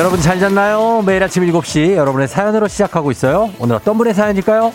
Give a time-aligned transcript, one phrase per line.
[0.00, 1.02] 여러분 잘 잤나요?
[1.04, 3.50] 매일 아침 7시 여러분의 사연으로 시작하고 있어요.
[3.58, 4.72] 오늘 어떤 분의 사연일까요?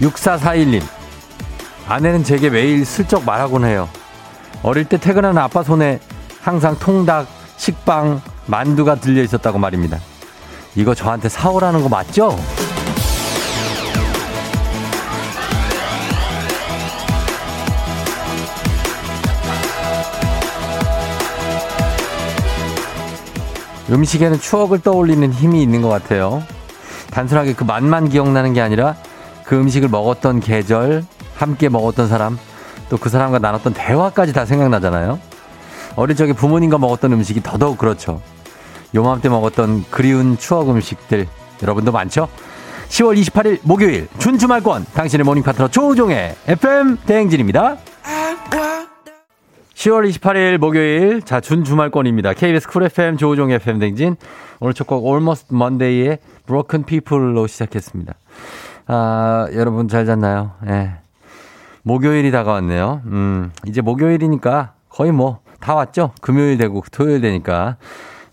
[0.00, 0.82] 6441님.
[1.86, 3.90] 아내는 제게 매일 슬쩍 말하곤 해요.
[4.62, 6.00] 어릴 때 퇴근하는 아빠 손에
[6.40, 7.26] 항상 통닭,
[7.58, 9.98] 식빵, 만두가 들려 있었다고 말입니다.
[10.74, 12.36] 이거 저한테 사오라는 거 맞죠?
[23.90, 26.42] 음식에는 추억을 떠올리는 힘이 있는 것 같아요.
[27.10, 28.96] 단순하게 그 맛만 기억나는 게 아니라
[29.44, 31.04] 그 음식을 먹었던 계절,
[31.36, 32.38] 함께 먹었던 사람,
[32.88, 35.18] 또 그 사람과 나눴던 대화까지 다 생각나잖아요.
[35.96, 38.20] 어릴 적에 부모님과 먹었던 음식이 더더욱 그렇죠.
[38.94, 41.26] 요맘때 먹었던 그리운 추억 음식들
[41.62, 42.28] 여러분도 많죠?
[42.88, 47.78] 10월 28일 목요일 준주말권 당신의 모닝 파트너 조우종의 FM 대행진입니다.
[49.74, 52.34] 10월 28일 목요일 자 준주말권입니다.
[52.34, 54.16] KBS 쿨 FM 조우종의 FM 대행진
[54.60, 58.14] 오늘 첫 곡 Almost Monday의 Broken People로 시작했습니다.
[58.86, 60.52] 아 여러분 잘 잤나요?
[60.66, 60.70] 예.
[60.70, 60.92] 네.
[61.84, 63.00] 목요일이 다가왔네요.
[63.06, 66.10] 음 이제 목요일이니까 거의 뭐 다 왔죠?
[66.20, 67.76] 금요일 되고 토요일 되니까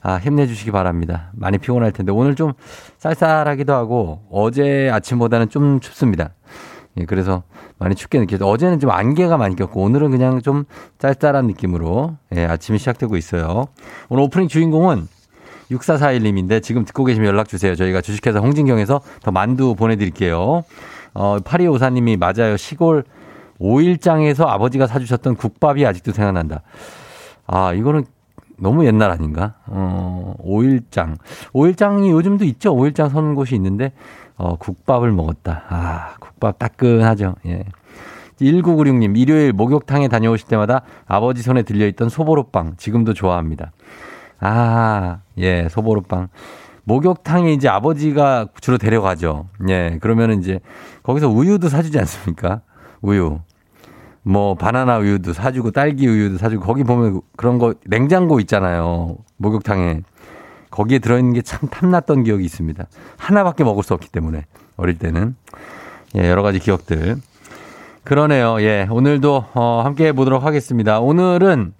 [0.02, 1.32] 아, 힘내주시기 바랍니다.
[1.34, 2.54] 많이 피곤할 텐데 오늘 좀
[2.98, 6.32] 쌀쌀하기도 하고 어제 아침보다는 좀 춥습니다.
[6.98, 7.44] 예, 그래서
[7.78, 8.48] 많이 춥게 느껴요.
[8.50, 10.66] 어제는 좀 안개가 많이 꼈고 오늘은 그냥 좀
[11.00, 13.66] 쌀쌀한 느낌으로 예, 아침이 시작되고 있어요.
[14.10, 15.08] 오늘 오프닝 주인공은
[15.72, 17.76] 6441님인데 지금 듣고 계시면 연락 주세요.
[17.76, 20.64] 저희가 주식회사 홍진경에서 더 만두 보내드릴게요.
[21.14, 22.58] 어, 8254님이 맞아요.
[22.58, 23.04] 시골
[23.60, 26.62] 오일장에서 아버지가 사주셨던 국밥이 아직도 생각난다.
[27.46, 28.06] 아, 이거는
[28.60, 29.56] 너무 옛날 아닌가?
[29.66, 31.18] 어, 오일장.
[31.54, 32.74] 오일장이 요즘도 있죠.
[32.74, 33.94] 오일장 서는 곳이 있는데,
[34.38, 35.64] 어, 국밥을 먹었다.
[35.70, 37.36] 아, 국밥 따끈하죠.
[37.48, 37.64] 예.
[38.40, 42.76] 1996님, 일요일 목욕탕에 다녀오실 때마다 아버지 손에 들려있던 소보로빵.
[42.78, 43.72] 지금도 좋아합니다.
[44.40, 46.30] 아, 예, 소보로빵.
[46.86, 49.48] 목욕탕에 이제 아버지가 주로 데려가죠.
[49.68, 50.60] 예, 그러면은 이제
[51.04, 52.62] 거기서 우유도 사주지 않습니까?
[53.02, 53.40] 우유.
[54.30, 59.18] 뭐 바나나 우유도 사주고 딸기 우유도 사주고 거기 보면 그런 거 냉장고 있잖아요.
[59.38, 60.02] 목욕탕에
[60.70, 62.86] 거기에 들어있는 게 참 탐났던 기억이 있습니다.
[63.18, 64.46] 하나밖에 먹을 수 없기 때문에
[64.78, 65.36] 어릴 때는
[66.16, 67.16] 예 여러 가지 기억들
[68.04, 68.62] 그러네요.
[68.62, 71.00] 예 오늘도 어, 함께 해 보도록 하겠습니다.
[71.00, 71.74] 오늘은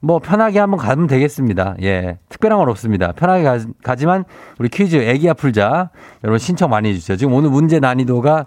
[0.00, 1.76] 뭐 편하게 한번 가면 되겠습니다.
[1.82, 3.12] 예 특별한 건 없습니다.
[3.12, 4.24] 편하게 가, 가지만
[4.58, 5.90] 우리 퀴즈 애기야 풀자
[6.24, 7.16] 여러분 신청 많이 해주세요.
[7.16, 8.46] 지금 오늘 문제 난이도가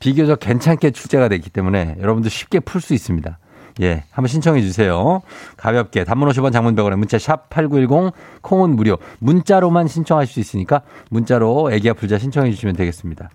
[0.00, 3.38] 비교적 괜찮게 출제가 됐기 때문에 여러분도 쉽게 풀 수 있습니다.
[3.82, 5.22] 예, 한번 신청해 주세요.
[5.56, 8.12] 가볍게 단문 50원 장문 100원에 문자 샵 8910
[8.42, 8.98] 콩은 무료.
[9.20, 13.30] 문자로만 신청하실 수 있으니까 문자로 애기야 풀자 신청해 주시면 되겠습니다.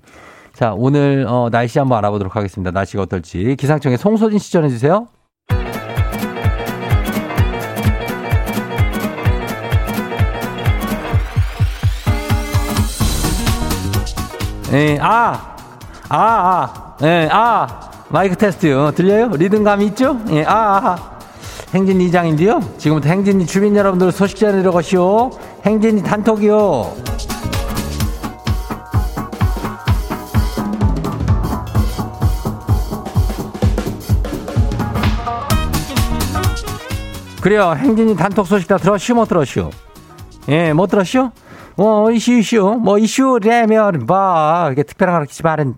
[0.53, 2.71] 자, 오늘 어, 날씨 한번 알아보도록 하겠습니다.
[2.71, 3.55] 날씨가 어떨지.
[3.57, 5.07] 기상청에 송소진 시 전해 주세요.
[14.73, 15.54] 예, 아,
[16.09, 17.67] 아, 아, 예, 아,
[18.09, 18.91] 마이크 테스트요.
[18.91, 19.29] 들려요?
[19.29, 20.19] 리듬감이 있죠?
[20.29, 21.15] 예, 아, 아.
[21.73, 22.61] 행진 이장인데요.
[22.77, 25.31] 지금부터 행진이 주민 여러분들 소식 전해드려 가시오.
[25.65, 26.93] 행진이 단톡이요.
[37.41, 37.75] 그래요.
[37.77, 39.69] 행진이 단톡 소식 다 들었슈, 못 들었슈?
[40.49, 41.29] 예, 못 들었슈?
[41.77, 42.79] 뭐 이슈 이슈.
[42.81, 45.75] 뭐 이슈라면 뭐 이게 특별한 거 그렇지 말은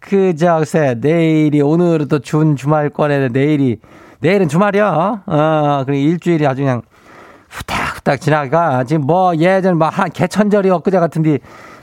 [0.00, 3.78] 그 저 글쎄 내일이 오늘은 또 준 주말권에 내일이
[4.20, 5.22] 내일은 주말이야.
[5.26, 6.82] 어 그리고 일주일이 아주 그냥
[7.48, 8.84] 후딱후딱 지나가.
[8.84, 11.38] 지금 뭐 예전 뭐 한 개천절이 엊그제 같은데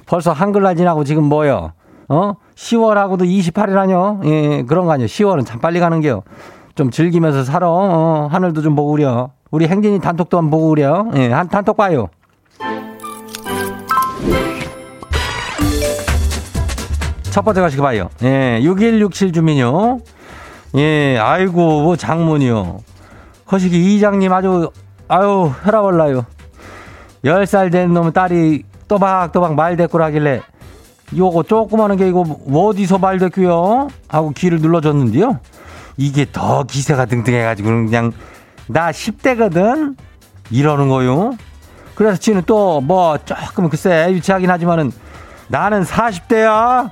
[0.05, 1.73] 벌써 한글날 지나고 지금 뭐요?
[2.09, 2.33] 어?
[2.55, 5.07] 10월하고도 28일 아니요 예 그런 거 아니요?
[5.07, 6.23] 10월은 참 빨리 가는 게요.
[6.75, 7.67] 좀 즐기면서 살아.
[7.69, 9.31] 어, 하늘도 좀 보고 그려.
[9.51, 11.05] 우리 행진이 단톡도 한번 보고 그려.
[11.15, 12.07] 예 한 단톡 봐요.
[17.33, 18.09] 첫 번째 가시기 봐요.
[18.21, 20.01] 예, 6167 주민요.
[20.75, 22.77] 예, 아이고, 뭐 장문이요.
[23.47, 24.69] 거시기 이장님 아주,
[25.07, 26.27] 아유, 혈압 올라요.
[27.25, 30.41] 10살 된 놈 딸이 또박또박 말대꾸를 하길래,
[31.17, 33.87] 요거 조그마한 게 이거 어디서 말대꾸요?
[34.07, 35.39] 하고 귀를 눌러줬는데요.
[35.97, 38.11] 이게 더 기세가 등등해가지고 그냥
[38.67, 39.95] 나 10대거든?
[40.51, 41.35] 이러는 거요.
[41.95, 44.91] 그래서 지는 또 뭐 조금 글쎄 유치하긴 하지만은
[45.47, 46.91] 나는 40대야.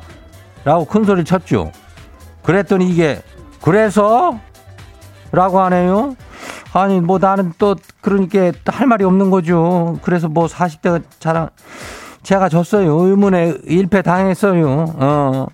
[0.63, 1.71] 라고 큰 소리를 쳤죠.
[2.43, 3.21] 그랬더니 이게
[3.61, 4.39] 그래서?
[5.31, 6.15] 라고 하네요.
[6.73, 9.99] 아니, 뭐 나는 또 그러니까 할 말이 없는 거죠.
[10.01, 11.49] 그래서 뭐 40대가 자랑,
[12.23, 12.93] 제가 졌어요.
[12.93, 14.93] 의문에 일패 당했어요.
[14.97, 15.47] 어.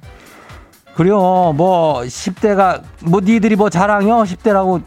[0.95, 1.54] 그래요.
[1.56, 4.15] 뭐 10대가 뭐 니들이 뭐 자랑이요?
[4.24, 4.81] 10대라고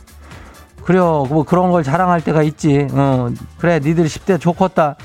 [0.84, 1.24] 그래요.
[1.28, 2.86] 뭐 그런 걸 자랑할 때가 있지.
[2.92, 3.30] 어.
[3.58, 3.80] 그래.
[3.82, 4.96] 니들이 10대 좋겠다.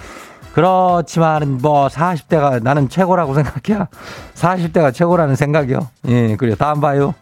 [0.56, 3.88] 그렇지만 뭐 40대가 나는 최고라고 생각해요.
[4.36, 5.90] 40대가 최고라는 생각이요.
[6.08, 6.56] 예, 그래요.
[6.56, 7.14] 다음 봐요.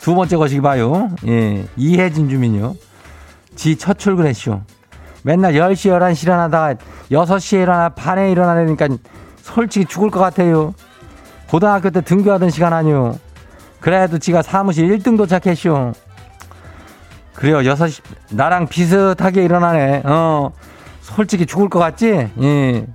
[0.00, 1.10] 두 번째 것이 봐요.
[1.26, 2.76] 예, 이혜진 주민요.
[3.56, 4.58] 지 첫 출근했쇼.
[5.22, 6.76] 맨날 10시, 11시 일어나다가
[7.10, 8.88] 6시에 일어나, 반에 일어나려니까
[9.42, 10.72] 솔직히 죽을 것 같아요.
[11.50, 13.18] 고등학교 때 등교하던 시간 아니요.
[13.80, 15.92] 그래도 지가 사무실 1등 도착했쇼.
[17.34, 18.00] 그래요, 6시,
[18.30, 20.02] 나랑 비슷하게 일어나네.
[20.06, 20.52] 어,
[21.14, 22.30] 솔직히 죽을 것 같지?
[22.40, 22.86] 예.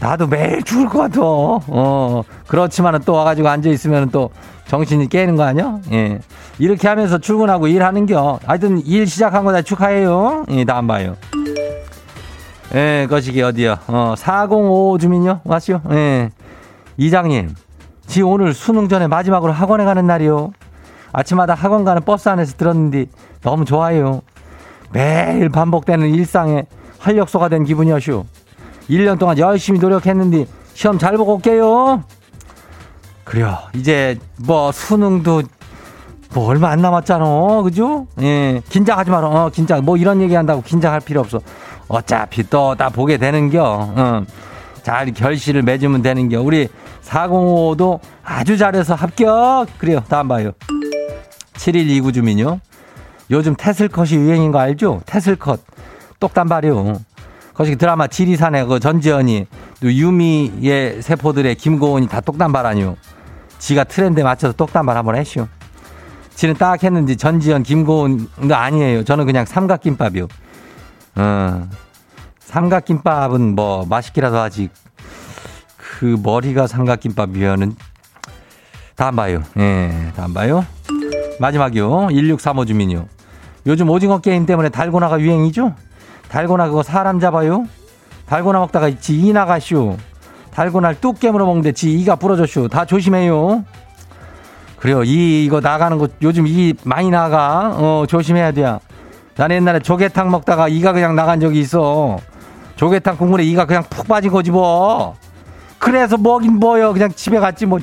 [0.00, 1.20] 나도 매일 죽을 것 같아.
[1.22, 4.30] 어, 그렇지만은 또 와가지고 앉아있으면 또
[4.66, 5.78] 정신이 깨는 거 아니야?
[5.92, 6.20] 예.
[6.58, 8.38] 이렇게 하면서 출근하고 일하는 겨.
[8.46, 10.44] 하여튼 일 시작한 거 다 축하해요.
[10.50, 11.16] 예, 다음 봐요.
[12.74, 13.76] 예, 거시기 어디요?
[13.88, 15.40] 어, 405 주민요?
[15.44, 15.80] 왔죠?
[15.90, 16.30] 예.
[16.96, 17.54] 이장님,
[18.06, 20.52] 지 오늘 수능 전에 마지막으로 학원에 가는 날이요.
[21.12, 23.06] 아침마다 학원 가는 버스 안에서 들었는데
[23.42, 24.22] 너무 좋아요.
[24.92, 26.64] 매일 반복되는 일상에
[27.00, 28.24] 활력소가 된 기분이었슈.
[28.88, 32.04] 1년 동안 열심히 노력했는데 시험 잘 보고 올게요.
[33.24, 33.58] 그래요.
[33.74, 35.42] 이제 뭐 수능도
[36.34, 37.62] 뭐 얼마 안 남았잖아.
[37.62, 38.06] 그죠?
[38.20, 38.62] 예.
[38.68, 39.28] 긴장하지 마라.
[39.28, 39.84] 어, 긴장.
[39.84, 41.40] 뭐 이런 얘기 한다고 긴장할 필요 없어.
[41.88, 43.62] 어차피 또 다 보게 되는겨.
[43.96, 44.24] 어.
[44.82, 46.40] 잘 결실을 맺으면 되는겨.
[46.40, 46.68] 우리
[47.04, 49.66] 405도 아주 잘해서 합격.
[49.78, 50.02] 그래요.
[50.08, 50.52] 다음 봐요.
[51.56, 52.60] 7129 주민요.
[53.30, 55.02] 요즘 테슬컷이 유행인 거 알죠?
[55.06, 55.60] 테슬컷.
[56.20, 57.00] 똑단발이요.
[57.54, 59.46] 거기 드라마 지리산의 그 전지현이
[59.82, 62.96] 또 유미의 세포들의 김고은이 다 똑단발 아니요.
[63.58, 65.46] 지가 트렌드에 맞춰서 똑단발 한번 했슈.
[66.34, 69.04] 지는 딱 했는지 전지현 김고은도 아니에요.
[69.04, 70.28] 저는 그냥 삼각김밥이요.
[71.16, 71.68] 어.
[72.38, 74.70] 삼각김밥은 뭐 맛있기라도 하지.
[75.76, 77.76] 그 머리가 삼각김밥이면은
[78.96, 79.42] 다음 봐요.
[79.58, 80.64] 예, 다음 봐요.
[81.40, 82.08] 마지막이요.
[82.10, 83.06] 1635 주민이요.
[83.66, 85.74] 요즘 오징어 게임 때문에 달고나가 유행이죠?
[86.30, 87.64] 달고나 그거 사람 잡아요?
[88.26, 89.96] 달고나 먹다가 지 이 나가쇼.
[90.52, 92.68] 달고나를 뚝 깨물어 먹는데 지 이가 부러졌쇼.
[92.68, 93.64] 다 조심해요.
[94.78, 95.02] 그래요.
[95.04, 97.72] 이 이거 나가는 거 요즘 이 많이 나가.
[97.76, 98.80] 어 조심해야 돼요.
[99.36, 102.18] 난 옛날에 조개탕 먹다가 이가 그냥 나간 적이 있어.
[102.76, 105.16] 조개탕 국물에 이가 그냥 푹 빠진 거지 뭐.
[105.78, 106.92] 그래서 뭐긴 뭐요.
[106.92, 107.78] 그냥 집에 갔지 뭐.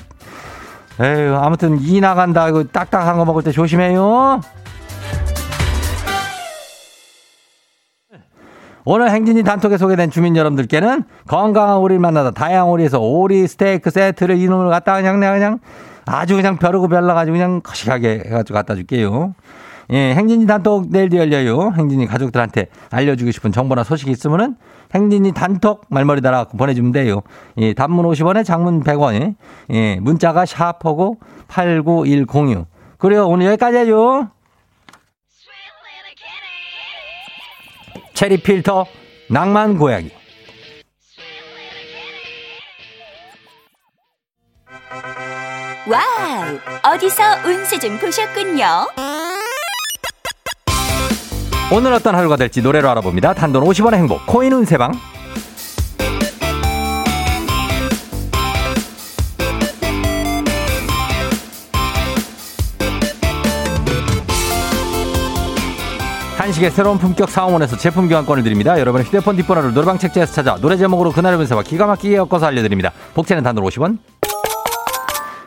[1.00, 2.48] 에휴 아무튼 이 나간다.
[2.50, 4.42] 이거 딱딱한 거 먹을 때 조심해요.
[8.90, 14.70] 오늘 행진이 단톡에 소개된 주민 여러분들께는 건강한 오리를 만나다 다양한 오리에서 오리 스테이크 세트를 이놈을
[14.70, 15.60] 갖다 그냥 그냥, 그냥
[16.06, 19.36] 아주 그냥 벼르고 별라가지고 그냥 거시하게 해가지고 갖다 줄게요.
[19.92, 21.74] 예, 행진이 단톡 내일도 열려요.
[21.78, 24.56] 행진이 가족들한테 알려주고 싶은 정보나 소식이 있으면은
[24.96, 27.24] 행진이 단톡 말머리 달아갖고 보내주면 돼요.
[27.58, 29.36] 예, 단문 50원에 장문 100원에
[29.70, 31.18] 예, 문자가 샤프고
[31.50, 32.68] 89106.
[33.00, 33.28] 그래요.
[33.28, 34.30] 오늘 여기까지예요.
[38.18, 38.88] 체리 필터
[39.30, 40.10] 낭만 고양이
[45.88, 46.58] 와우!
[46.96, 48.66] 어디서 운세 좀 보셨군요.
[51.72, 53.36] 오늘 어떤 하루가 될지 노래로 알아봅니다.
[53.36, 54.94] 단돈 50원의 행복 코인 운세방
[66.48, 68.80] 한식의 새로운 품격 사옹원에서 제품 교환권을 드립니다.
[68.80, 72.94] 여러분의 휴대폰 뒷번호를 노래방 책자에서 찾아 노래 제목으로 그날의 운세와 기가 막히게 엮어서 알려드립니다.
[73.16, 73.98] 복채는 단돈 50원.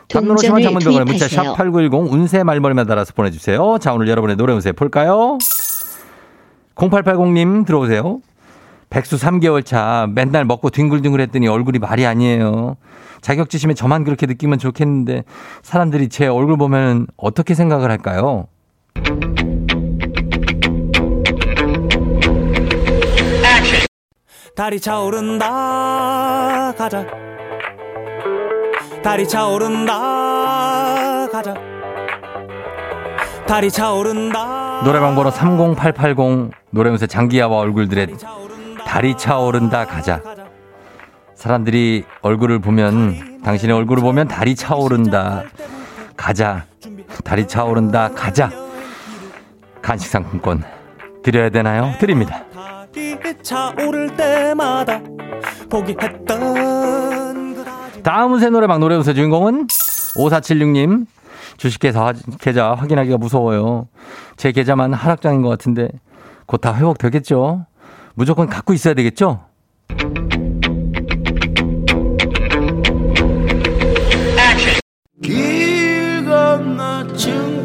[0.09, 3.77] 단돈 50원 장문병원에 문자 샵 8910 운세 말머리만 달아서 보내주세요.
[3.79, 5.39] 자 오늘 여러분의 노래 운세 볼까요?
[6.75, 8.19] 0880님 들어오세요.
[8.91, 12.77] 백수 3개월 차 맨날 먹고 뒹굴뒹굴 했더니 얼굴이 말이 아니에요.
[13.21, 15.23] 자격지심에 저만 그렇게 느끼면 좋겠는데
[15.63, 18.45] 사람들이 제 얼굴 보면 어떻게 생각을 할까요?
[24.55, 26.73] 달이 차오른다.
[26.77, 27.05] 가자.
[29.01, 31.27] 달이 차오른다.
[31.31, 31.55] 가자.
[33.47, 34.81] 달이 차오른다.
[34.83, 38.07] 노래방 번호 30880 노래면서 장기야와 얼굴들의
[38.85, 39.85] 달이 차오른다.
[39.85, 40.21] 가자.
[41.35, 45.43] 사람들이 얼굴을 보면 당신의 얼굴을 보면 달이 차오른다.
[46.17, 46.65] 가자.
[47.23, 48.09] 달이 차오른다.
[48.13, 48.51] 가자.
[49.81, 50.63] 간식 상품권
[51.23, 51.93] 드려야 되나요?
[51.99, 52.43] 드립니다.
[53.43, 55.01] 차오를 때마다
[55.69, 61.05] 포기했던 그 다음 운세 노래방 노래 운세 주인공은 5476님
[61.57, 63.87] 주식회사 계좌 확인하기가 무서워요.
[64.35, 65.89] 제 계좌만 하락장인 것 같은데
[66.47, 67.65] 곧 다 회복되겠죠?
[68.15, 69.41] 무조건 갖고 있어야 되겠죠?
[75.21, 77.60] 길 건너 층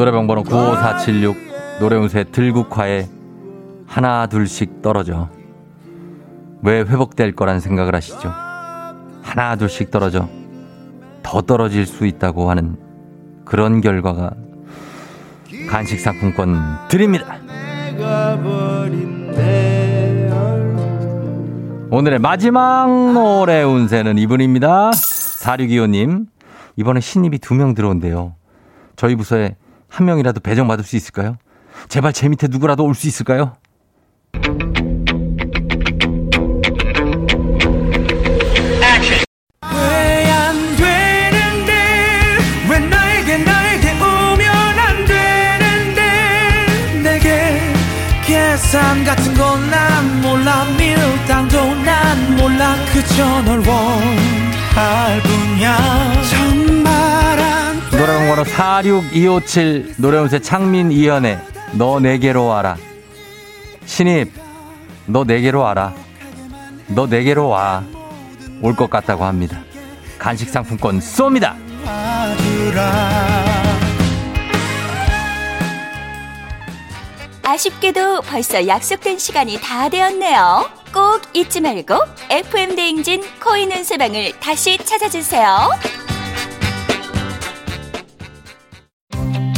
[0.00, 1.36] 노래방 번호 95476
[1.78, 3.06] 노래운세 들국화에
[3.86, 5.28] 하나 둘씩 떨어져
[6.62, 8.32] 왜 회복될 거란 생각을 하시죠?
[9.20, 10.26] 하나 둘씩 떨어져
[11.22, 12.78] 더 떨어질 수 있다고 하는
[13.44, 14.30] 그런 결과가
[15.68, 16.56] 간식 상품권
[16.88, 17.36] 드립니다.
[21.90, 24.92] 오늘의 마지막 노래 운세는 이분입니다.
[24.92, 26.24] 4625님.
[26.76, 28.34] 이번에 신입이 두 명 들어온대요.
[28.96, 29.56] 저희 부서에
[29.90, 31.36] 한 명이라도 배정받을 수 있을까요?
[31.88, 33.56] 제발 제 밑에 누구라도 올 수 있을까요?
[58.30, 61.40] 번호 46257 노래운세 창민 이연의
[61.72, 62.76] 너 내게로 와라.
[63.86, 64.32] 신입,
[65.06, 65.92] 너 내게로 와라.
[66.86, 67.82] 너 내게로 와.
[68.62, 69.60] 올 것 같다고 합니다.
[70.16, 71.56] 간식 상품권 쏩니다.
[77.42, 80.68] 아쉽게도 벌써 약속된 시간이 다 되었네요.
[80.92, 81.94] 꼭 잊지 말고
[82.30, 85.70] FM 대행진 코인 은세방을 다시 찾아주세요.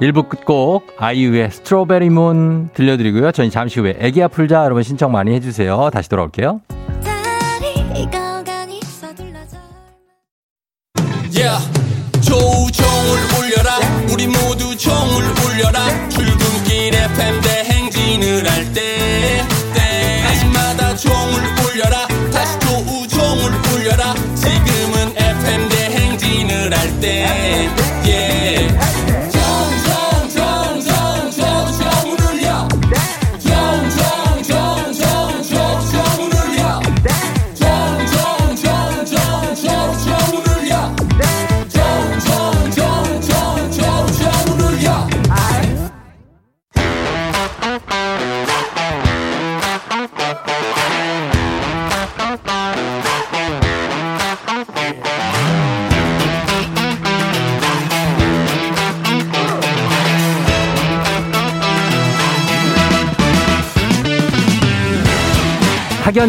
[0.00, 3.32] 일부 끝곡 아이유의 스트로베리 문 들려드리고요.
[3.32, 5.90] 저희 잠시 후에 애기야 풀자 여러분 신청 많이 해주세요.
[5.92, 6.60] 다시 돌아올게요.
[11.30, 11.58] Yeah.
[12.20, 13.78] 조우종을 울려라
[14.12, 19.42] 우리 모두 종을 울려라 출근길 FM 대행진을 할때
[19.74, 21.67] 때마다 종을 울려라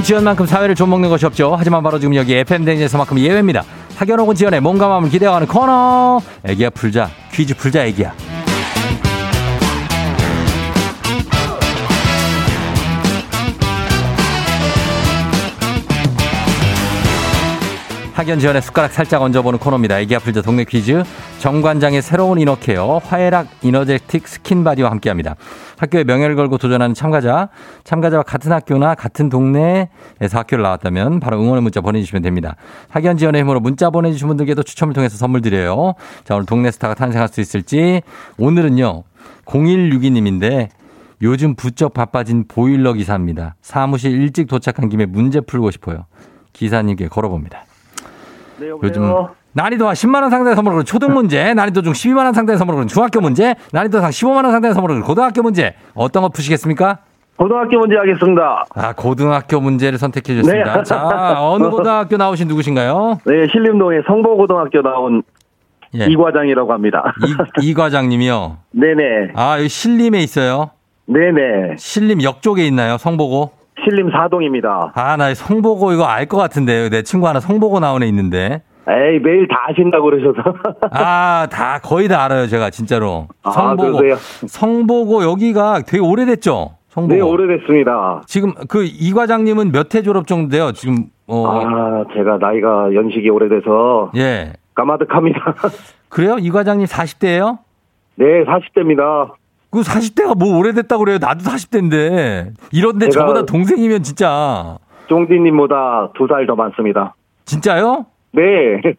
[0.10, 1.56] 지연만큼 사회를 좀 먹는 것이 없죠.
[1.56, 3.64] 하지만 바로 지금 여기 FM대행진에서만큼 예외입니다.
[4.24, 6.20] 혹은 지연의 몸과 마음을 기대어가는 코너.
[6.44, 7.12] 애기야 풀자.
[7.32, 8.39] 퀴즈 풀자 애기야.
[18.20, 19.98] 학연 지원의 숟가락 살짝 얹어보는 코너입니다.
[20.02, 21.04] 애기 아플자 동네 퀴즈.
[21.38, 25.38] 정관장의 새로운 inner care 화애락 이너제틱 스킨바디와 함께합니다.
[25.78, 27.48] 학교에 명예를 걸고 도전하는 참가자,
[27.86, 29.88] 참가자와 같은 학교나 같은 동네에서
[30.32, 32.58] 학교를 나왔다면 바로 응원의 문자 보내주시면 됩니다.
[32.90, 35.94] 학연 지원의 힘으로 문자 보내주신 분들께도 추첨을 통해서 선물 드려요.
[36.26, 38.02] 자 오늘 동네 스타가 탄생할 수 있을지
[38.38, 39.04] 오늘은요
[39.46, 40.68] 0162님인데
[41.22, 43.56] 요즘 부쩍 바빠진 보일러 기사입니다.
[43.62, 46.06] 사무실 일찍 도착한 김에 문제 풀고 싶어요.
[46.52, 47.64] 기사님께 걸어봅니다.
[48.60, 49.04] 네, 요즘
[49.54, 53.20] 난이도 한 10만 원 상당의 선물을 초등 문제, 난이도 중 12만 원 상당의 선물을 중학교
[53.22, 55.76] 문제, 난이도 상 15만 원 상당의 선물을 고등학교 문제.
[55.96, 57.00] 어떤 거 푸시겠습니까?
[57.38, 58.66] 고등학교 문제 하겠습니다.
[58.76, 60.78] 아, 고등학교 문제를 선택해 주셨습니다.
[60.78, 60.84] 네.
[60.84, 63.20] 자, 어느 고등학교 나오신 누구신가요?
[63.26, 65.24] 네, 신림동에 성보고등학교 나온
[65.96, 66.06] 예.
[66.06, 67.14] 이 과장이라고 합니다.
[67.62, 68.58] 이, 이 과장님이요.
[68.72, 69.32] 네네.
[69.36, 70.72] 아, 여기 신림에 있어요.
[71.06, 71.78] 네네.
[71.78, 72.98] 신림 역 쪽에 있나요?
[72.98, 73.52] 성보고?
[73.84, 74.92] 신림 사동입니다.
[74.96, 76.90] 아, 나 성보고 이거 알 것 같은데.
[76.90, 78.62] 내 친구 하나 성보고 나온 애 있는데.
[78.88, 80.54] 에이, 매일 다 아신다고 그러셔서.
[80.92, 83.28] 아, 다 거의 다 알아요, 제가 진짜로.
[83.44, 83.98] 아, 성보고.
[83.98, 84.16] 그러세요?
[84.48, 86.72] 성보고 여기가 되게 오래됐죠?
[86.90, 87.14] 성보고.
[87.14, 88.24] 네, 오래됐습니다.
[88.26, 90.72] 지금 그 이 과장님은 몇회 졸업 정도 돼요?
[90.72, 94.54] 지금 어 아, 제가 나이가 연식이 오래돼서 예.
[94.74, 95.54] 까마득합니다.
[96.10, 96.38] 그래요?
[96.40, 97.60] 이 과장님 40대예요?
[98.16, 99.34] 네, 40대입니다.
[99.72, 101.18] 그 40대가 뭐 오래됐다고 그래요?
[101.22, 102.54] 나도 40대인데.
[102.72, 107.16] 이런데 저보다 동생이면 진짜 쫑디님보다 두 살 더 많습니다.
[107.46, 108.06] 진짜요?
[108.32, 108.42] 네.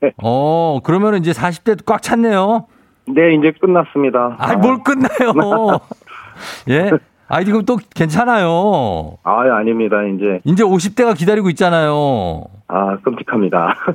[0.23, 2.67] 어, 그러면 이제 40대도 꽉 찼네요.
[3.07, 4.37] 네, 이제 끝났습니다.
[4.39, 5.81] 아이, 뭘 끝나요?
[6.69, 6.91] 예?
[7.33, 9.17] 아이, 지금 또 괜찮아요.
[9.23, 9.99] 아, 아닙니다.
[10.03, 12.43] 이제, 이제 50대가 기다리고 있잖아요.
[12.67, 13.77] 아, 끔찍합니다.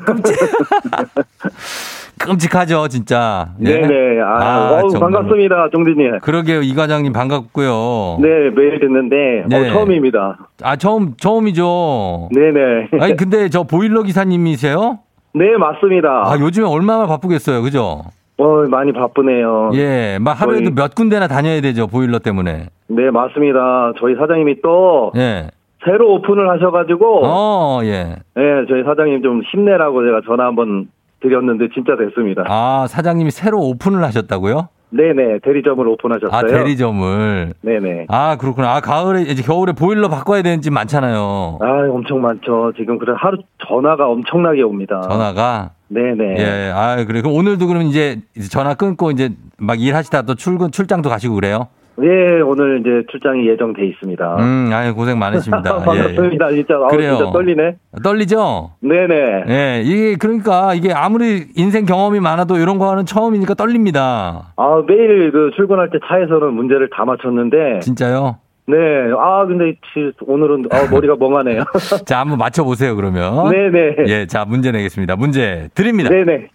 [2.18, 3.50] 끔찍하죠, 진짜.
[3.62, 3.82] 예?
[3.82, 4.22] 네네.
[4.22, 5.12] 아, 어우, 정말.
[5.12, 6.20] 반갑습니다, 쫑디님.
[6.22, 8.20] 그러게요, 이 과장님 반갑고요.
[8.22, 9.70] 네, 매일 듣는데, 네.
[9.70, 10.38] 어, 처음입니다.
[10.64, 12.30] 아, 처음, 처음이죠.
[12.32, 12.88] 네 네.
[13.02, 15.00] 아니, 근데 저 보일러 기사님이세요?
[15.34, 16.08] 네, 맞습니다.
[16.26, 18.04] 아, 요즘에 얼마나 바쁘겠어요, 그죠?
[18.38, 19.72] 어, 많이 바쁘네요.
[19.76, 22.68] 예, 막 하루에도 거의- 몇 군데나 다녀야 되죠, 보일러 때문에.
[22.88, 23.94] 네, 맞습니다.
[24.00, 25.50] 저희 사장님이 또 예.
[25.86, 28.16] 새로 오픈을 하셔가지고, 어, 예.
[28.36, 30.88] 네, 저희 사장님 좀 힘내라고 제가 전화 한번
[31.22, 32.44] 드렸는데 진짜 됐습니다.
[32.48, 34.68] 아, 사장님이 새로 오픈을 하셨다고요?
[34.92, 36.32] 네네, 대리점을 오픈하셨어요.
[36.32, 37.54] 아, 대리점을.
[37.62, 38.06] 네네.
[38.10, 38.76] 아, 그렇구나.
[38.76, 41.58] 아, 가을에, 이제 겨울에 보일러 바꿔야 되는 집 많잖아요.
[41.62, 42.72] 아, 엄청 많죠.
[42.78, 45.02] 지금 그래 하루 전화가 엄청나게 옵니다.
[45.02, 45.72] 전화가.
[45.88, 46.36] 네네.
[46.38, 47.22] 예, 아, 그래.
[47.22, 48.20] 그럼 오늘도 그럼 이제
[48.50, 51.68] 전화 끊고 이제 막 일하시다 또 출근, 출장도 가시고 그래요?
[51.98, 54.36] 네, 오늘 이제 출장이 예정돼 있습니다.
[54.40, 55.76] 음, 아유, 고생 많으십니다.
[55.80, 55.86] 예, 예.
[55.86, 56.50] 반갑습니다.
[56.52, 56.76] 진짜.
[56.76, 57.16] 아우, 그래요.
[57.16, 57.76] 진짜 떨리네.
[58.04, 58.72] 떨리죠?
[58.82, 59.44] 네네.
[59.48, 64.54] 예, 이게 그러니까 이게 아무리 인생 경험이 많아도 이런 거는 처음이니까 떨립니다.
[64.58, 68.40] 아, 매일 그 출근할 때 차에서는 문제를 다 맞췄는데, 진짜요?
[68.68, 68.76] 네.
[69.20, 71.64] 아, 근데 지- 오늘은 아, 머리가 멍하네요.
[72.06, 73.50] 자, 한번 맞춰보세요, 그러면.
[73.52, 73.96] 네네.
[74.08, 75.16] 예, 자, 문제 내겠습니다.
[75.16, 76.10] 문제 드립니다.
[76.10, 76.48] 네네.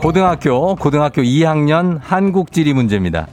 [0.00, 3.26] 고등학교, 고등학교 2학년 한국지리 문제입니다.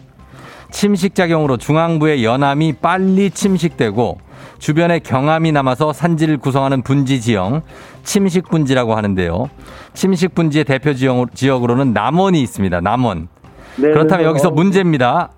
[0.72, 4.20] 침식작용으로 중앙부의 연암이 빨리 침식되고
[4.60, 7.62] 주변에 경암이 남아서 산지를 구성하는 분지 지형,
[8.04, 9.50] 침식분지라고 하는데요.
[9.94, 12.82] 침식분지의 대표 지형, 지역으로는 남원이 있습니다.
[12.82, 13.28] 남원.
[13.78, 15.32] 네, 그렇다면 네, 여기서 어, 문제입니다.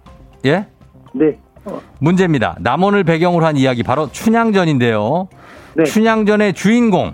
[0.45, 0.67] 예?
[1.13, 1.37] 네.
[1.67, 2.55] 어, 문제입니다.
[2.59, 5.27] 남원을 배경으로 한 이야기 바로 춘향전인데요.
[5.75, 5.83] 네.
[5.83, 7.13] 춘향전의 주인공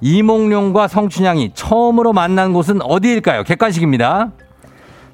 [0.00, 3.42] 이몽룡과 성춘향이 처음으로 만난 곳은 어디일까요?
[3.44, 4.32] 객관식입니다.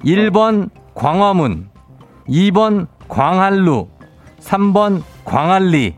[0.05, 1.69] 1번 광화문,
[2.27, 3.87] 2번 광한루,
[4.41, 5.95] 3번 광안리.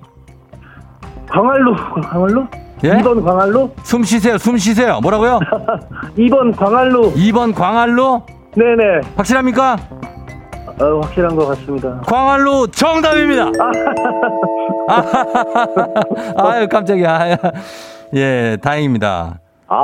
[1.29, 1.75] 광활루.
[2.03, 2.47] 광활루?
[2.83, 2.89] 예?
[2.97, 3.71] 2번 광활루?
[3.83, 4.37] 숨 쉬세요.
[4.37, 4.99] 숨 쉬세요.
[5.01, 5.39] 뭐라고요?
[6.17, 7.13] 2번 광활루.
[7.13, 8.21] 2번 광안루?
[8.55, 9.01] 네네.
[9.15, 9.77] 확실합니까?
[10.81, 12.01] 어, 확실한 것 같습니다.
[12.05, 13.45] 광안루 정답입니다.
[16.37, 17.37] 아유 깜짝이야.
[18.15, 19.39] 예, 다행입니다.
[19.67, 19.75] 아,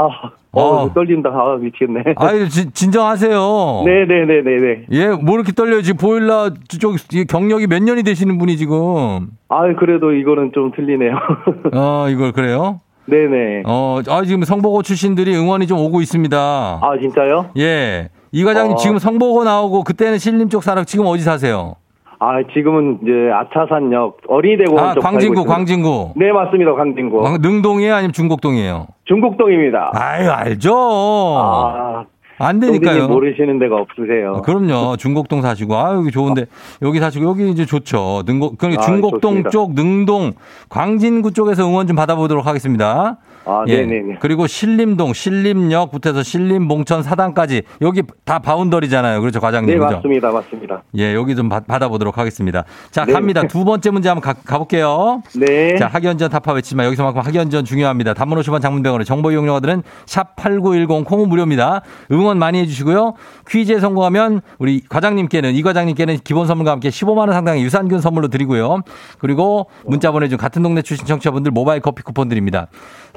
[0.52, 0.93] 어, 어.
[0.93, 1.30] 떨린다.
[1.30, 2.04] 아, 미치겠네.
[2.17, 3.84] 아유 진- 진정하세요.
[3.86, 4.86] 네네네네네.
[4.91, 5.82] 예, 뭐 이렇게 떨려요?
[5.82, 9.28] 지금 보일러 쪽이 경력이 몇 년이 되시는 분이 지금.
[9.47, 11.12] 아, 그래도 이거는 좀 틀리네요.
[11.73, 12.82] 어, 이걸 그래요?
[13.06, 13.63] 네네.
[13.65, 16.38] 어, 아, 지금 성보고 출신들이 응원이 좀 오고 있습니다.
[16.38, 17.52] 아, 진짜요?
[17.58, 18.10] 예.
[18.31, 18.75] 이 과장님 어.
[18.77, 21.75] 지금 성보고 나오고 그때는 신림 쪽 살아 지금 어디 사세요?
[22.21, 25.45] 아, 지금은 이제 아차산역 어린이대공원 아, 쪽 광진구.
[25.45, 26.13] 광진구.
[26.17, 26.73] 네, 맞습니다.
[26.73, 27.21] 광진구.
[27.21, 27.95] 광- 능동이에요?
[27.95, 28.87] 아니면 중곡동이에요?
[29.05, 29.91] 중국동입니다.
[29.93, 30.75] 아유, 알죠.
[30.75, 32.03] 아,
[32.37, 33.07] 안 되니까요.
[33.07, 34.33] 모르시는 데가 없으세요.
[34.37, 34.97] 아, 그럼요.
[34.97, 36.45] 중곡동 사시고, 아, 여기 좋은데,
[36.81, 38.23] 여기 사시고, 여기 이제 좋죠.
[38.25, 39.49] 능곡, 그러니까 아, 중곡동 좋습니다.
[39.51, 40.33] 쪽, 능동,
[40.67, 43.17] 광진구 쪽에서 응원 좀 받아보도록 하겠습니다.
[43.49, 43.77] 아, 예.
[43.77, 44.17] 네네네.
[44.19, 49.19] 그리고 신림동, 신림역부터 해서 신림봉천 사당까지, 여기 다 바운더리잖아요.
[49.21, 49.73] 그렇죠, 과장님.
[49.73, 49.95] 네, 그죠?
[49.95, 50.31] 맞습니다.
[50.31, 50.83] 맞습니다.
[50.97, 52.63] 예, 여기 좀 받, 받아보도록 하겠습니다.
[52.91, 53.13] 자, 네.
[53.13, 53.41] 갑니다.
[53.47, 55.23] 두 번째 문제 한번 가, 가볼게요.
[55.35, 55.75] 네.
[55.77, 58.13] 자, 학연전 타파 외치지만 여기서만큼 학연전 중요합니다.
[58.13, 61.81] 단문 50원 장문병원의 정보 이용료들은 샵8910 콩은 무료입니다.
[62.12, 63.15] 응원 많이 해주시고요.
[63.49, 68.81] 퀴즈에 성공하면 우리 과장님께는 이 과장님께는 기본 선물과 함께 15만 원 상당의 유산균 선물로 드리고요.
[69.17, 72.67] 그리고 문자 보내준 같은 동네 출신 청취자분들 모바일 커피 쿠폰 드립니다.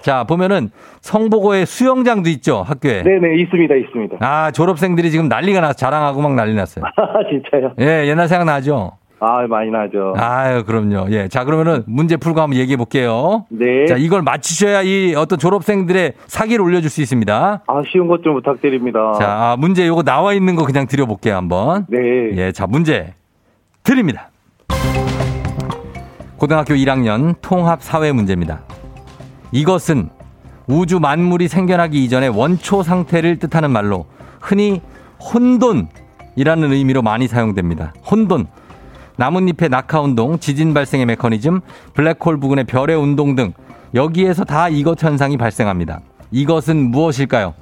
[0.00, 3.02] 자, 보면은 성보고에 수영장도 있죠, 학교에.
[3.02, 3.74] 네네, 있습니다.
[3.74, 4.16] 있습니다.
[4.20, 6.84] 아, 졸업생들이 지금 난리가 나서 자랑하고 막 난리 났어요.
[7.30, 7.72] 진짜요?
[7.80, 8.92] 예, 옛날 생각 나죠?
[9.24, 10.14] 아, 많이 나죠.
[10.16, 11.06] 아유, 그럼요.
[11.12, 11.28] 예.
[11.28, 13.46] 자, 그러면은 문제 풀고 한번 얘기해 볼게요.
[13.50, 13.86] 네.
[13.86, 17.62] 자, 이걸 맞히셔야 이 어떤 졸업생들의 사기를 올려줄 수 있습니다.
[17.64, 19.12] 아, 쉬운 것 좀 부탁드립니다.
[19.20, 21.86] 자, 아, 문제 요거 나와 있는 거 그냥 드려볼게요, 한번.
[21.88, 21.98] 네.
[22.34, 23.14] 예, 자, 문제
[23.84, 24.28] 드립니다.
[26.36, 28.62] 고등학교 1학년 통합 사회 문제입니다.
[29.52, 30.08] 이것은
[30.66, 34.06] 우주 만물이 생겨나기 이전의 원초 상태를 뜻하는 말로
[34.40, 34.80] 흔히
[35.20, 37.92] 혼돈이라는 의미로 많이 사용됩니다.
[38.10, 38.46] 혼돈.
[39.16, 41.60] 나뭇잎의 낙하 운동, 지진 발생의 메커니즘,
[41.94, 43.52] 블랙홀 부근의 별의 운동 등
[43.94, 46.00] 여기에서 다 이것 현상이 발생합니다.
[46.30, 47.54] 이것은 무엇일까요?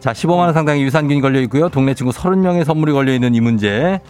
[0.00, 1.68] 자, 15만 원 상당의 유산균이 걸려 있고요.
[1.68, 4.00] 동네 친구 30명의 선물이 걸려 있는 이 문제.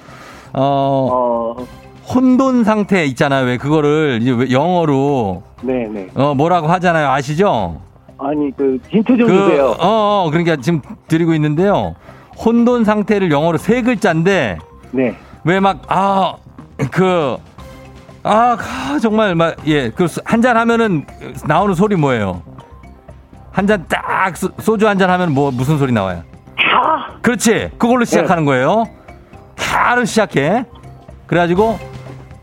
[0.52, 1.66] 어, 어,
[2.14, 3.46] 혼돈 상태 있잖아요.
[3.46, 6.08] 왜 그거를 이제 왜 영어로 네네.
[6.14, 7.08] 어 뭐라고 하잖아요.
[7.10, 7.80] 아시죠?
[8.18, 9.66] 아니, 그, 힌트 좀 그 주세요.
[9.78, 11.94] 어, 어, 그러니까 지금 드리고 있는데요.
[12.44, 14.58] 혼돈 상태를 영어로 세 글자인데
[14.92, 15.14] 네.
[15.44, 16.34] 왜 막 아
[16.90, 17.36] 그
[18.22, 21.06] 아, 가- 정말 막 예, 그 한 잔 하면은
[21.46, 22.42] 나오는 소리 뭐예요?
[23.52, 26.22] 한 잔 딱 소주 한 잔 하면 뭐 무슨 소리 나와요?
[27.22, 27.70] 그렇지.
[27.78, 28.84] 그걸로 시작하는 거예요.
[29.56, 30.64] 캬를 시작해.
[31.26, 31.78] 그래가지고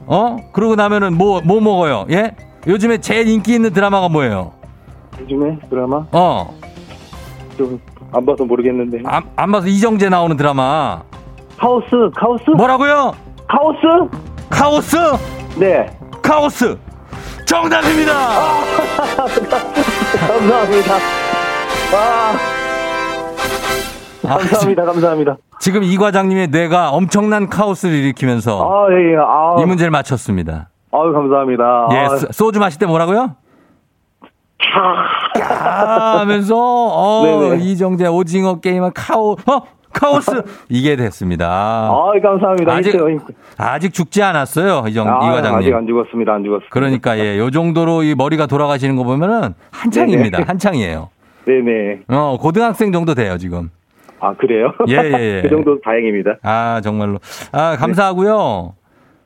[0.08, 2.06] 어 그러고 나면은 뭐 뭐 먹어요?
[2.10, 2.36] 예?
[2.66, 4.52] 요즘에 제일 인기 있는 드라마가 뭐예요?
[5.22, 6.06] 요즘에 드라마?
[6.12, 6.54] 어,
[7.58, 7.80] 좀,
[8.14, 9.00] 안 봐서 모르겠는데.
[9.06, 11.02] 안, 안 봐서 이정재 나오는 드라마.
[11.58, 12.44] 카오스, 카오스?
[12.56, 13.14] 뭐라고요?
[13.48, 14.10] 카오스?
[14.50, 14.96] 카오스!
[15.58, 15.86] 네.
[16.22, 16.78] 카오스!
[17.46, 18.14] 정답입니다!
[20.28, 20.96] 감사합니다.
[21.96, 22.36] 아,
[24.38, 24.84] 감사합니다.
[24.86, 25.38] 감사합니다.
[25.60, 29.16] 지금 이 과장님의 뇌가 엄청난 카오스를 일으키면서 아, 예, 예.
[29.18, 30.70] 아, 이 문제를 맞췄습니다.
[30.92, 31.88] 아유, 감사합니다.
[31.94, 33.36] 예, 아, 소- 소주 마실 때 뭐라고요?
[34.60, 35.40] 캬
[36.20, 37.54] 하면서 어.
[37.56, 39.62] 이정재 오징어 게임은 카오 어
[39.94, 41.48] 카오스 이게 됐습니다.
[41.90, 42.74] 아, 감사합니다.
[42.74, 42.96] 아직.
[43.58, 45.60] 아직 죽지 않았어요 이정 아, 이 과장님.
[45.60, 46.34] 아직 안 죽었습니다.
[46.34, 46.70] 안 죽었습니다.
[46.72, 50.38] 그러니까 예, 요 정도로 이 머리가 돌아가시는 거 보면은 한창입니다.
[50.40, 50.48] 네네.
[50.48, 51.10] 한창이에요.
[51.46, 52.00] 네네.
[52.10, 53.70] 어 고등학생 정도 돼요 지금.
[54.20, 54.74] 아, 그래요?
[54.88, 55.42] 예, 예, 예.
[55.44, 56.38] 그 정도 다행입니다.
[56.44, 57.20] 아 정말로
[57.52, 58.74] 아 감사하고요.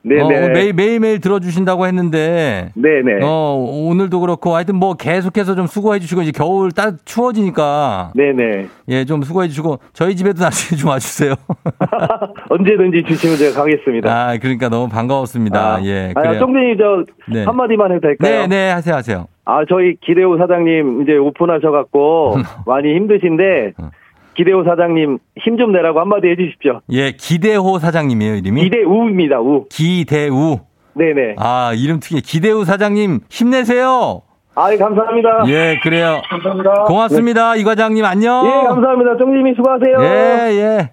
[0.04, 0.22] 네 네.
[0.22, 3.20] 어, 매일 매일매일 들어주신다고 했는데 네네.
[3.22, 3.54] 어,
[3.88, 8.68] 오늘도 그렇고 하여튼 뭐 계속해서 좀 수고해 주시고 이제 겨울 따 추워지니까 네네.
[8.90, 11.36] 예, 좀 수고해 주시고 저희 집에도 나중에 좀 와주세요.
[12.50, 14.12] 언제든지 주시면 제가 가겠습니다.
[14.12, 15.86] 아, 그러니까 너무 반가웠습니다.
[15.86, 16.40] 예, 아.
[16.40, 17.44] 쫑님이 저 네.
[17.44, 18.42] 한마디만 해도 될까요?
[18.42, 19.28] 네, 네, 하세요, 하세요.
[19.46, 23.90] 아, 저희 기대호 사장님 이제 오픈하셔갖고 많이 힘드신데 어.
[24.36, 26.82] 기대호 사장님 힘 좀 내라고 한마디 해주십시오.
[26.92, 28.62] 예, 기대호 사장님이에요, 이름이.
[28.64, 29.42] 기대우입니다.
[29.42, 29.66] 우.
[29.70, 30.60] 기대우.
[30.94, 31.36] 네네.
[31.38, 32.22] 아, 이름 특이해.
[32.22, 34.22] 기대우 사장님 힘내세요.
[34.56, 35.44] 아, 예, 감사합니다.
[35.48, 36.22] 예, 그래요.
[36.30, 36.84] 감사합니다.
[36.86, 37.56] 고맙습니다.
[37.56, 38.46] 이 과장님 안녕.
[38.46, 39.18] 예, 감사합니다.
[39.18, 39.98] 쫑님이 수고하세요.
[40.02, 40.90] 예, 예.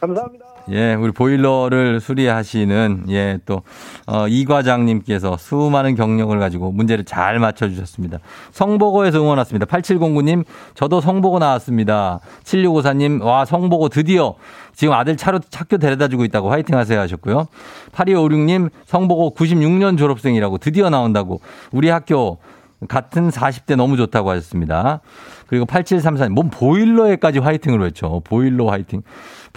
[0.00, 0.44] 감사합니다.
[0.70, 3.62] 예, 우리 보일러를 수리하시는, 예, 또,
[4.06, 8.18] 어, 이 과장님께서 수많은 경력을 가지고 문제를 잘 맞춰 주셨습니다.
[8.52, 9.64] 성보고에서 응원 왔습니다.
[9.64, 12.20] 8709 님, 저도 성보고 나왔습니다.
[12.44, 14.34] 7654 님, 와, 성보고 드디어
[14.74, 17.46] 지금 아들 차로 학교 데려다 주고 있다고 화이팅 하세요 하셨고요.
[17.92, 21.40] 8256 님, 성보고 96년 졸업생이라고 드디어 나온다고
[21.72, 22.38] 우리 학교
[22.86, 25.00] 같은 40대 너무 좋다고 하셨습니다.
[25.48, 28.20] 그리고 8734님, 뭔 보일러에까지 화이팅을 외쳐.
[28.22, 29.02] 보일러 화이팅.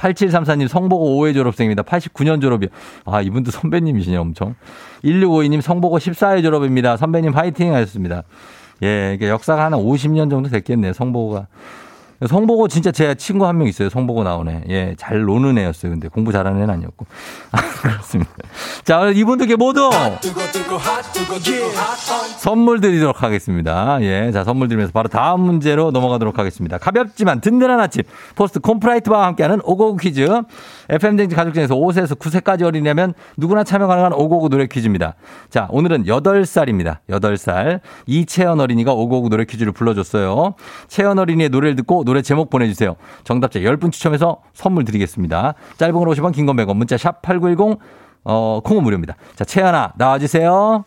[0.02, 1.84] 8734님, 성보고 5회 졸업생입니다.
[1.84, 2.70] 89년 졸업이요.
[3.06, 4.56] 아, 이분도 선배님이시네, 엄청.
[5.04, 6.98] 1652님, 성보고 14회 졸업입니다.
[6.98, 8.24] 선배님 화이팅 하셨습니다.
[8.84, 11.48] 예, 이게 역사가 한 50년 정도 됐겠네요, 성보고가.
[12.28, 13.90] 성보고 진짜 제 친구 한 명 있어요.
[13.90, 14.64] 성보고 나오네.
[14.70, 15.92] 예, 잘 노는 애였어요.
[15.92, 17.06] 근데 공부 잘하는 애는 아니었고.
[17.52, 18.32] 아, 그렇습니다.
[18.84, 19.90] 자, 오늘 이분들께 모두
[22.38, 23.98] 선물 드리도록 하겠습니다.
[24.02, 26.78] 예, 자, 선물 드리면서 바로 다음 문제로 넘어가도록 하겠습니다.
[26.78, 28.04] 가볍지만 든든한 아침.
[28.36, 30.28] 포스트 콘푸라이트와 함께하는 오고구 퀴즈.
[30.90, 35.16] FM대행진 가족 중에서 5세에서 9세까지 어린이라면 누구나 참여 가능한 오고구 노래 퀴즈입니다.
[35.50, 36.98] 자, 오늘은 8살입니다.
[37.10, 37.80] 8살.
[38.08, 40.56] 이채연 어린이가 오고구 노래 퀴즈를 불러줬어요.
[40.88, 42.98] 채연 어린이의 노래를 듣고 노래 제목 보내주세요.
[43.24, 45.54] 정답자 10분 추첨해서 선물 드리겠습니다.
[45.78, 47.80] 짧은 걸 50원, 긴건 100원, 문자 샵 8910,
[48.26, 49.16] 어, 콩은 무료입니다.
[49.36, 50.84] 자, 채연아, 나와주세요.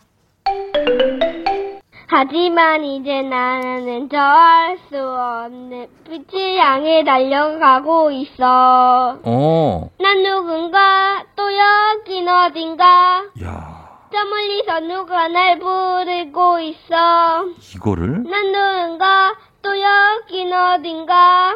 [2.07, 9.17] 하지만 이제 나는 저할 수 없는 빛을 향해 달려가고 있어.
[9.23, 13.85] 어, 난 누군가 또 여긴 어딘가 야
[14.15, 17.47] 저 멀리서 누가 날 부르고 있어.
[17.75, 18.23] 이거를?
[18.23, 21.55] 난 누군가 또 여긴 어딘가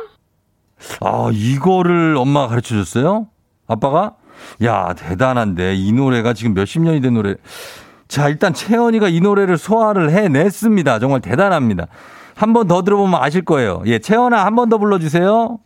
[1.01, 3.27] 아, 이거를 엄마가 가르쳐 줬어요?
[3.67, 4.15] 아빠가?
[4.63, 5.75] 야, 대단한데.
[5.75, 7.35] 이 노래가 지금 몇십 년이 된 노래.
[8.07, 10.97] 자, 일단 채연이가 이 노래를 소화를 해냈습니다.
[10.99, 11.85] 정말 대단합니다.
[12.35, 13.83] 한 번 더 들어보면 아실 거예요.
[13.85, 15.59] 예, 채연아, 한 번 더 불러주세요.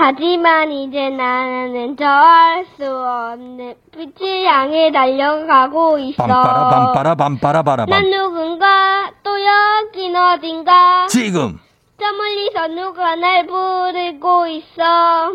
[0.00, 6.22] 하지만 이제 나는 저할 수 없는 빛을 향해 달려가고 있어.
[6.22, 8.08] 빰빠라, 빰빠라, 빰빠라, 바라, 난 빰.
[8.08, 11.58] 누군가 또 여긴 어딘가 지금!
[12.00, 15.32] 저 멀리서 누가 날 부르고 있어.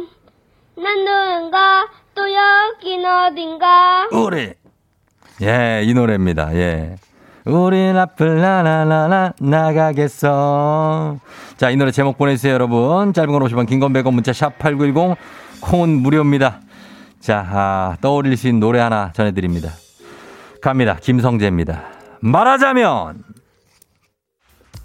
[0.77, 4.53] 난 누군가 또 여긴 어딘가 우리!
[5.41, 6.55] 예, 이 노래입니다.
[6.55, 6.95] 예.
[7.45, 11.17] 우린 앞을 나나나나 나가겠어.
[11.57, 13.13] 자, 이 노래 제목 보내주세요, 여러분.
[13.13, 15.17] 짧은 건 50원, 긴건 100원, 문자 샵 8910,
[15.61, 16.59] 콩은 무료입니다.
[17.19, 19.69] 자, 아, 떠올릴 수 있는 노래 하나 전해드립니다.
[20.61, 20.97] 갑니다.
[21.01, 21.83] 김성재입니다.
[22.21, 23.23] 말하자면!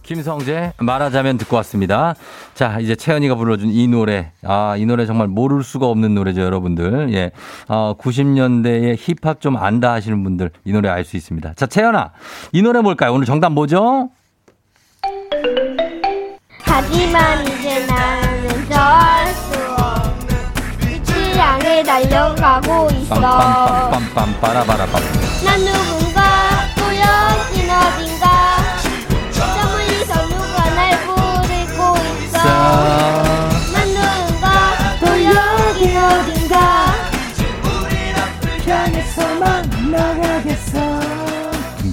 [0.02, 2.14] 김성재, 말하자면 듣고 왔습니다.
[2.54, 4.32] 자, 이제 채연이가 불러준 이 노래.
[4.42, 7.12] 아, 이 노래 정말 모를 수가 없는 노래죠, 여러분들.
[7.12, 7.30] 예.
[7.68, 11.52] 어, 90년대에 힙합 좀 안다 하시는 분들 이 노래 알 수 있습니다.
[11.54, 12.12] 자, 채연아.
[12.52, 13.12] 이 노래 뭘까요?
[13.12, 14.08] 오늘 정답 뭐죠?
[16.80, 20.28] 하지만 이제 나는 저할 수 없는
[20.78, 23.14] 빛을 향해 달려가고 있어.
[23.16, 24.92] 빰빰빰빰빰 빠라바라빰.
[25.44, 26.20] 난 누군가
[26.76, 28.58] 또 여긴 어딘가
[29.32, 32.38] 저 멀리서 누가 날 부르고 있어.
[33.72, 34.46] 난 누군가
[35.00, 36.94] 또 여긴 어딘가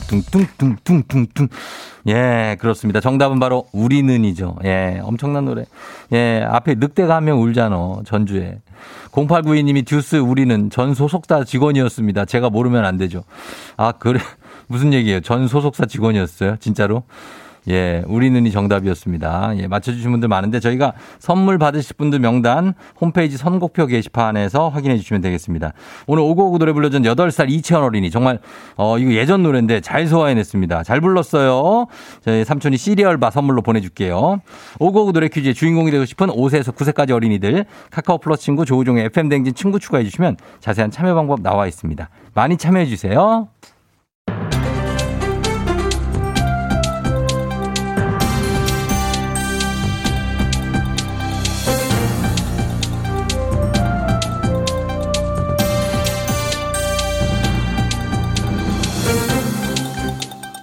[0.08, 1.50] 뚱뚱뚱뚱뚱뚱.
[2.08, 3.00] 예, 그렇습니다.
[3.00, 4.58] 정답은 바로 우리는이죠.
[4.66, 5.66] 예, 엄청난 노래.
[6.14, 8.02] 예, 앞에 늑대가 한 명 울잖아.
[8.06, 8.60] 전주에.
[9.12, 12.26] 0892님이 듀스 우리는 전 소속사 직원이었습니다.
[12.26, 13.24] 제가 모르면 안 되죠.
[13.78, 14.20] 아, 그래.
[14.68, 15.22] 무슨 얘기예요?
[15.22, 16.58] 전 소속사 직원이었어요?
[16.60, 17.04] 진짜로?
[17.70, 19.54] 예, 우리는이 정답이었습니다.
[19.58, 25.74] 예, 맞춰주신 분들 많은데 저희가 선물 받으실 분들 명단 홈페이지 선곡표 게시판에서 확인해 주시면 되겠습니다.
[26.08, 28.40] 오늘 오고오고 노래 불러준 8살 이채원 어린이 정말
[28.78, 30.84] 어, 이거 예전 노래인데 잘 소화해냈습니다.
[30.84, 31.88] 잘 불렀어요.
[32.22, 34.42] 저희 삼촌이 시리얼바 선물로 보내줄게요.
[34.80, 39.56] 오고오고 노래 퀴즈의 주인공이 되고 싶은 5세에서 9세까지 어린이들 카카오 플러스 친구 조우종의 FM 댕진
[39.56, 42.10] 친구 추가해 주시면 자세한 참여 방법 나와 있습니다.
[42.34, 43.48] 많이 참여해 주세요.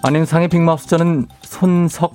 [0.05, 2.11] 안녕상의 빅마우스 저는 손석회입니다.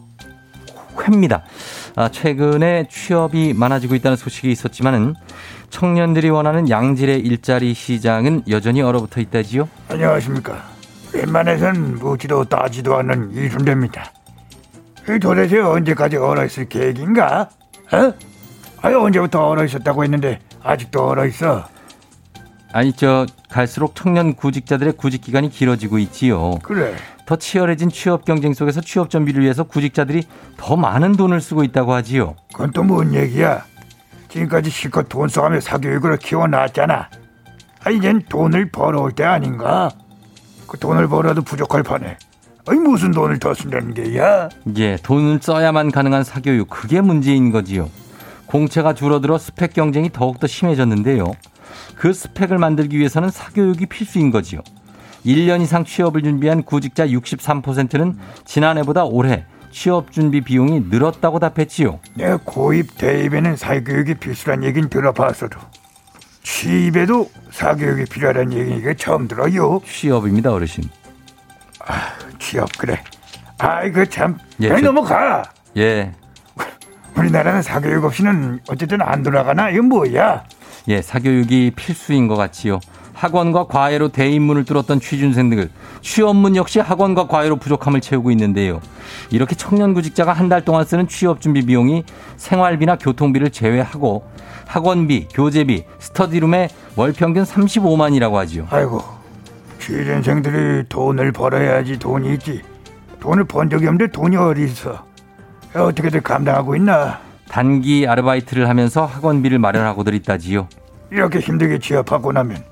[1.96, 5.16] 아, 최근에 취업이 많아지고 있다는 소식이 있었지만은
[5.70, 9.70] 청년들이 원하는 양질의 일자리 시장은 여전히 얼어붙어 있다지요.
[9.88, 10.64] 안녕하십니까.
[11.14, 14.12] 웬만해선 묻지도 따지도 않는 이순대입니다.
[15.10, 17.50] 이 도대체 언제까지 얼어 있을 계획인가?
[17.94, 18.14] 어?
[18.82, 21.66] 아유 언제부터 얼어 있었다고 했는데 아직도 얼어 있어.
[22.74, 26.60] 아니 저 갈수록 청년 구직자들의 구직 기간이 길어지고 있지요.
[26.62, 26.94] 그래.
[27.28, 30.24] 더 치열해진 취업 경쟁 속에서 취업 준비를 위해서 구직자들이
[30.56, 32.36] 더 많은 돈을 쓰고 있다고 하지요.
[32.54, 33.64] 그건 또 뭔 얘기야?
[34.30, 37.10] 지금까지 실컷 돈 써가며 사교육을 키워놨잖아.
[37.84, 39.90] 아, 이젠 돈을 벌어올 때 아닌가?
[40.68, 42.18] 그 돈을 벌어도 부족할 판에.
[42.66, 44.48] 아니 무슨 돈을 더 쓴다는 게야?
[44.78, 47.90] 예, 돈을 써야만 가능한 사교육 그게 문제인 거지요.
[48.46, 51.34] 공채가 줄어들어 스펙 경쟁이 더욱더 심해졌는데요.
[51.96, 54.62] 그 스펙을 만들기 위해서는 사교육이 필수인 거지요.
[55.28, 62.00] 1년 이상 취업을 준비한 구직자 63%는 지난해보다 올해 취업 준비 비용이 늘었다고 답했지요.
[62.16, 65.60] 내가 고입 대입에는 사교육이 필수란 얘긴 들어봤어도
[66.44, 69.82] 취입에도 사교육이 필요하다는 얘기 이게 처음 들어요.
[69.86, 70.86] 취업입니다, 어르신.
[72.40, 73.02] 취업 그래.
[73.60, 74.38] 아이고 참.
[74.62, 75.44] 예, 저- 넘어가.
[75.76, 76.14] 예,
[77.18, 79.70] 우리나라는 사교육 없이는 어쨌든 안 돌아가나?
[79.70, 80.44] 이건 뭐야?
[80.88, 82.80] 예, 사교육이 필수인 것 같지요.
[83.22, 85.70] 학원과 과외로 대입문을 뚫었던 취준생 들,
[86.02, 88.80] 취업문 역시 학원과 과외로 부족함을 채우고 있는데요.
[89.32, 92.04] 이렇게 청년 구직자가 한 달 동안 쓰는 취업 준비 비용이
[92.38, 94.24] 생활비나 교통비를 제외하고
[94.66, 98.68] 학원비, 교재비, 스터디룸의 월 평균 35만이라고 하지요.
[98.70, 99.02] 아이고
[99.80, 102.62] 취준생들이 돈을 벌어야지 돈이 있지.
[103.20, 105.04] 돈을 번 적이 없는데 돈이 어디 있어?
[105.74, 107.20] 어떻게들 감당하고 있나?
[107.50, 110.68] 단기 아르바이트를 하면서 학원비를 마련하고들 있다지요.
[111.12, 112.64] 이렇게 힘들게 취업하고 나면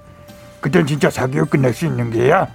[0.66, 2.48] 그땐 진짜 사교육 끝낼 수 있는 게야?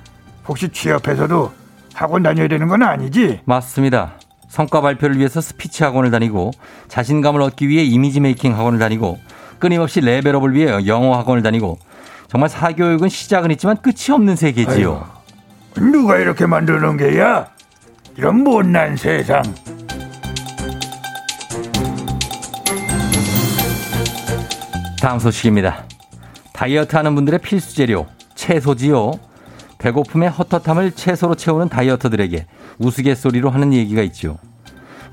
[0.48, 1.52] 혹시 취업해서도
[1.94, 3.38] 학원 다녀야 되는 건 아니지?
[3.44, 4.14] 맞습니다.
[4.48, 6.50] 성과 발표를 위해서 스피치 학원을 다니고
[6.88, 9.20] 자신감을 얻기 위해 이미지 메이킹 학원을 다니고
[9.60, 11.78] 끊임없이 레벨업을 위해 영어 학원을 다니고
[12.26, 15.06] 정말 사교육은 시작은 있지만 끝이 없는 세계지요.
[15.76, 16.46] 누가 이렇게
[16.80, 17.46] 놓은 게야?
[18.16, 19.40] 이런 못난 세상.
[25.00, 25.84] 다음 소식입니다.
[26.60, 29.12] 다이어트 하는 분들의 필수 재료, 채소지요.
[29.78, 32.46] 배고픔의 헛헛함을 채소로 채우는 다이어터들에게
[32.78, 34.36] 우스갯소리로 하는 얘기가 있죠.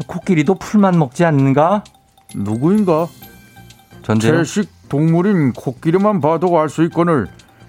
[0.07, 1.85] 코끼리도 풀만 먹지 않는가?
[2.35, 3.07] 누구인가?
[4.03, 4.43] 전제요.
[4.43, 7.27] 채식 동물인 코끼리만 봐도 알 수 있거늘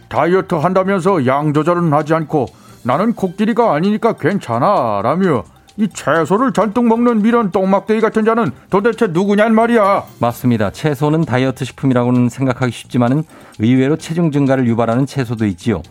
[0.08, 2.46] 다이어트 한다면서 양 조절은 하지 않고
[2.82, 5.44] 나는 코끼리가 아니니까 괜찮아 라며
[5.78, 10.04] 이 채소를 잔뜩 먹는 이런 똥막대기 같은 자는 도대체 누구냔 말이야.
[10.18, 10.72] 맞습니다.
[10.72, 13.22] 채소는 다이어트 식품이라고는 생각하기 쉽지만은
[13.60, 15.82] 의외로 체중 증가를 유발하는 채소도 있지요.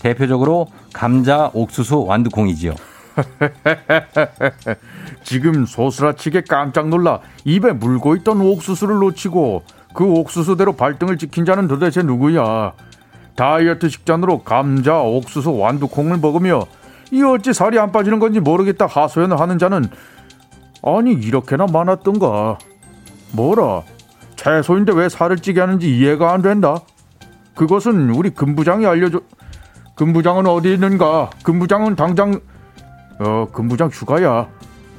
[0.00, 2.74] 대표적으로 감자, 옥수수, 완두콩이지요.
[5.22, 9.62] 지금 소스라치게 깜짝 놀라 입에 물고 있던 옥수수를 놓치고
[9.94, 12.72] 그 옥수수대로 발등을 찍힌 자는 도대체 누구야?
[13.36, 16.66] 다이어트 식단으로 감자, 옥수수, 완두콩을 먹으며
[17.12, 19.88] 이 어찌 살이 안 빠지는 건지 모르겠다 하소연을 하는 자는
[20.82, 22.58] 아니 이렇게나 많았던가?
[23.32, 23.82] 뭐라?
[24.36, 26.76] 채소인데 왜 살을 찌게 하는지 이해가 안 된다.
[27.54, 29.20] 그것은 우리 금부장이 알려줘.
[29.96, 31.30] 금부장은 어디 있는가?
[31.42, 32.40] 금부장은 당장
[33.18, 34.46] 어 금부장 휴가야.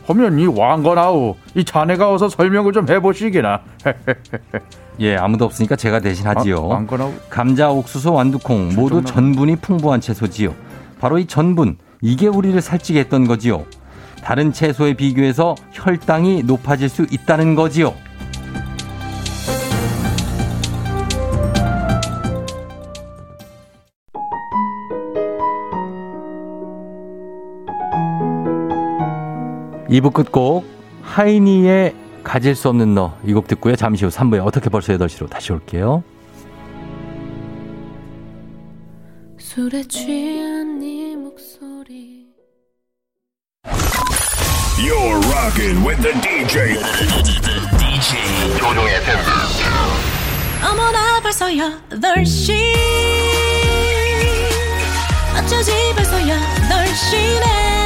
[0.08, 3.62] 하면 이 왕건아우 이 자네가 어서 설명을 좀 해보시기나.
[5.00, 6.70] 예, 아무도 없으니까 제가 대신 하지요.
[6.72, 6.86] 아.
[7.30, 10.56] 감자, 옥수수, 완두콩 모두 전분이 풍부한 채소지요.
[11.00, 13.65] 바로 이 전분, 이게 우리를 살찌게 했던 거지요.
[14.23, 17.93] 다른 채소에 비교해서 혈당이 높아질 수 있다는 거지요.
[29.89, 30.65] 이부 끝곡
[31.03, 33.75] 하이니의 가질 수 없는 너 이 곡 듣고요.
[33.75, 36.03] 잠시 후 3부에 어떻게 벌써 8시로 다시 올게요.
[39.58, 42.28] 술에 취한 네 목소리
[44.78, 46.78] You're rocking with the DJ.
[47.80, 49.17] DJ 조종의 FM.
[50.63, 52.54] 어머나 벌써 8시
[55.36, 57.76] 어쩌지 벌써 8시네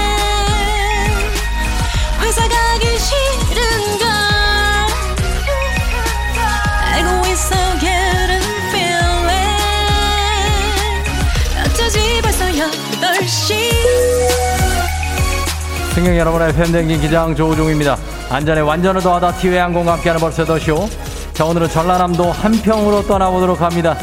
[15.94, 17.96] 승객 여러분의 팬댕진 기장 조우종입니다.
[18.30, 20.89] 안전에 완전을 더하다 티웨이 항공과 함께하는 벌써 더쇼.
[21.32, 23.96] 자 오늘은 전라남도 한평으로 떠나보도록 합니다.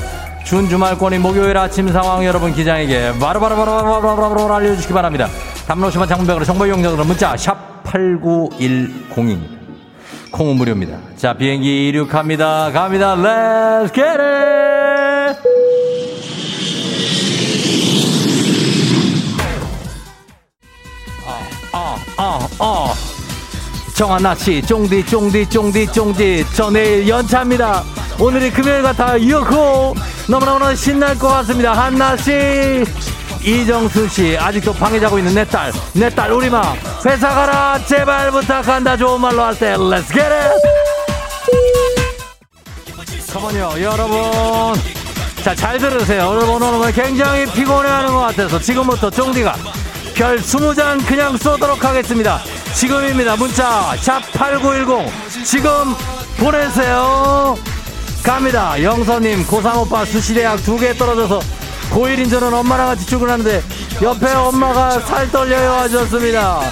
[0.45, 5.29] 준 주말권인 목요일 아침 상황 여러분 기장에게 바로바로바로바로바로 알려주시기 바랍니다.
[5.67, 9.09] 담로시만 장문백으로 정보 이용자들은 문자 샵 8910인
[10.31, 10.97] 콩은 무료입니다.
[11.17, 12.71] 자 비행기 이륙합니다.
[12.73, 13.15] 갑니다.
[13.15, 14.78] Let's get!
[22.39, 22.95] 어, 어, 어.
[23.95, 26.47] 정한나 씨, 쫑디, 쫑디, 쫑디, 쫑디.
[26.55, 27.83] 저 내일 연차입니다.
[28.21, 29.21] 오늘이 금요일 같아.
[29.21, 29.93] 유후!
[30.29, 31.73] 너무너무 신날 것 같습니다.
[31.73, 32.85] 한나 씨.
[33.43, 35.73] 이정수 씨, 아직도 방에 자고 있는 내 딸.
[35.95, 36.75] 내 딸, 우리마.
[37.07, 37.81] 회사 가라.
[37.87, 38.97] 제발 부탁한다.
[38.97, 39.75] 좋은 말로 할 때.
[39.75, 40.51] Let's get it!
[43.27, 44.81] 잠깐만요, 여러분.
[45.43, 46.23] 자, 잘 들으세요.
[46.23, 49.57] 여러분, 오늘 굉장히 피곤해하는 것 같아서 지금부터 쫑디가
[50.19, 52.41] 별 20장 그냥 쏘도록 하겠습니다.
[52.75, 53.37] 지금입니다.
[53.37, 55.95] 문자 샵8910 지금
[56.39, 57.57] 보내세요.
[58.25, 58.83] 갑니다.
[58.83, 61.39] 영서님 고3 오빠 수시대학 두 개 떨어져서
[61.93, 63.63] 고1인 저는 엄마랑 같이 출근하는데
[64.03, 66.63] 옆에 엄마가 살 떨려요 하셨습니다.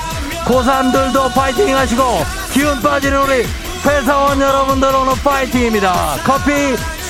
[0.44, 2.02] 고3들도 파이팅 하시고
[2.52, 3.46] 기운 빠지는 우리
[3.84, 6.16] 회사원 여러분들 오늘 파이팅입니다.
[6.24, 6.50] 커피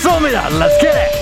[0.02, 0.50] 쏩니다.
[0.50, 1.16] Let's!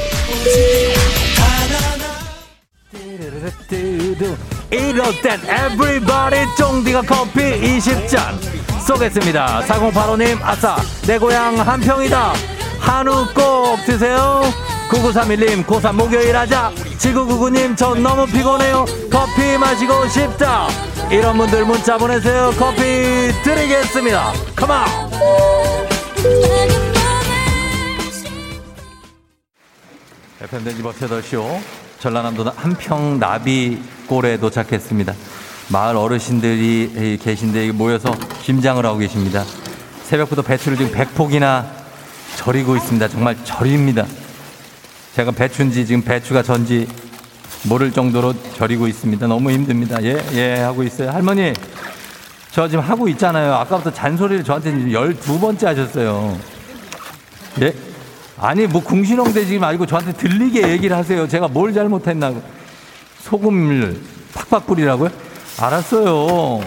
[4.74, 7.40] 이럴 땐 everybody 쫑디가 커피
[7.78, 9.60] 20잔 쏘겠습니다.
[9.60, 10.76] 4085님 아싸.
[11.06, 12.32] 내 고향 한평이다.
[12.80, 14.42] 한우 꼭 드세요.
[14.90, 16.72] 9931님 고3 목요일 하자.
[16.98, 18.84] 7999님 저 너무 피곤해요.
[19.10, 20.66] 커피 마시고 싶다.
[21.10, 22.52] 이런 분들 문자 보내세요.
[22.58, 24.32] 커피 드리겠습니다.
[24.56, 24.84] 컴온
[30.40, 31.60] FMden지 버텨더쇼
[32.00, 35.14] 전라남도 한평 나비 골에 도착했습니다.
[35.68, 39.44] 마을 어르신들이 계신데 모여서 김장을 하고 계십니다.
[40.04, 41.64] 새벽부터 배추를 지금 100폭이나
[42.36, 43.08] 절이고 있습니다.
[43.08, 44.06] 정말 절입니다.
[45.14, 46.86] 제가 배추인지 지금 배추가 전지
[47.64, 49.26] 모를 정도로 절이고 있습니다.
[49.26, 50.02] 너무 힘듭니다.
[50.02, 51.10] 예, 예, 하고 있어요.
[51.10, 51.54] 할머니,
[52.50, 53.54] 저 지금 하고 있잖아요.
[53.54, 56.38] 아까부터 잔소리를 저한테 12번째 하셨어요.
[57.62, 57.72] 예?
[58.38, 61.26] 아니, 뭐 궁시렁 대지 말고 저한테 들리게 얘기를 하세요.
[61.26, 62.34] 제가 뭘 잘못했나.
[63.24, 63.98] 소금을
[64.34, 65.10] 팍팍 뿌리라고요?
[65.58, 66.60] 알았어요.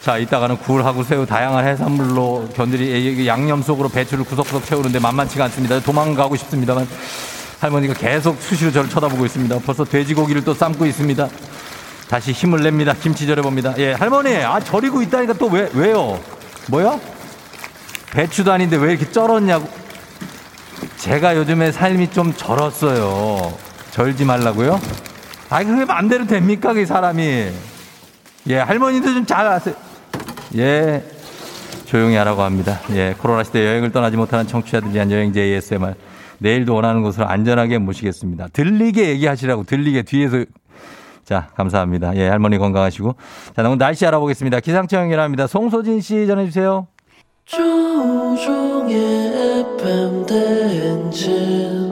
[0.00, 5.80] 자, 이따가는 굴하고 새우 다양한 해산물로 견들이 양념 속으로 배추를 구석구석 채우는데 만만치가 않습니다.
[5.80, 6.86] 도망가고 싶습니다만
[7.60, 9.58] 할머니가 계속 수시로 저를 쳐다보고 있습니다.
[9.60, 11.28] 벌써 돼지고기를 또 삶고 있습니다.
[12.08, 12.94] 다시 힘을 냅니다.
[12.94, 13.74] 김치 절여봅니다.
[13.78, 16.20] 예, 할머니, 아, 절이고 있다니까 또 왜, 왜요?
[16.68, 16.98] 뭐야?
[18.12, 19.68] 배추도 아닌데 왜 이렇게 쩔었냐고.
[20.98, 23.52] 제가 요즘에 삶이 좀 절었어요.
[23.92, 24.80] 절지 말라고요?
[25.52, 27.48] 아이, 그게 맘대로 됩니까, 그 사람이.
[28.48, 29.74] 예, 할머니도 좀 잘 아세요.
[30.56, 31.04] 예,
[31.84, 32.80] 조용히 하라고 합니다.
[32.92, 35.94] 예, 코로나 시대 여행을 떠나지 못하는 청취자들 위한 여행제 ASMR.
[36.38, 38.48] 내일도 원하는 곳으로 안전하게 모시겠습니다.
[38.52, 40.44] 들리게 얘기하시라고, 들리게 뒤에서.
[41.24, 42.16] 자, 감사합니다.
[42.16, 43.14] 예, 할머니 건강하시고.
[43.54, 44.60] 자, 오늘 날씨 알아보겠습니다.
[44.60, 45.46] 기상청이랍니다.
[45.46, 46.86] 송소진 씨 전해주세요.
[47.44, 48.96] 조종의
[49.78, 51.91] FM 대행진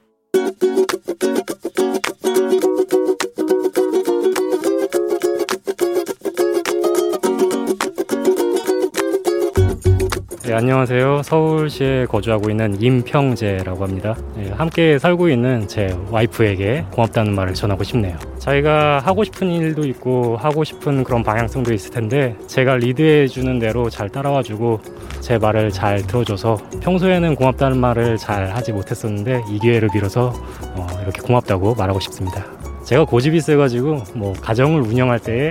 [10.51, 11.21] 네, 안녕하세요.
[11.23, 14.17] 서울시에 거주하고 있는 임평재라고 합니다.
[14.35, 18.17] 네, 함께 살고 있는 제 와이프에게 고맙다는 말을 전하고 싶네요.
[18.37, 23.89] 자기가 하고 싶은 일도 있고 하고 싶은 그런 방향성도 있을 텐데 제가 리드해 주는 대로
[23.89, 24.81] 잘 따라와 주고
[25.21, 30.33] 제 말을 잘 들어줘서 평소에는 고맙다는 말을 잘 하지 못했었는데 이 기회를 빌어서
[30.75, 32.43] 어, 이렇게 고맙다고 말하고 싶습니다.
[32.83, 35.49] 제가 고집이 세가지고 뭐 가정을 운영할 때에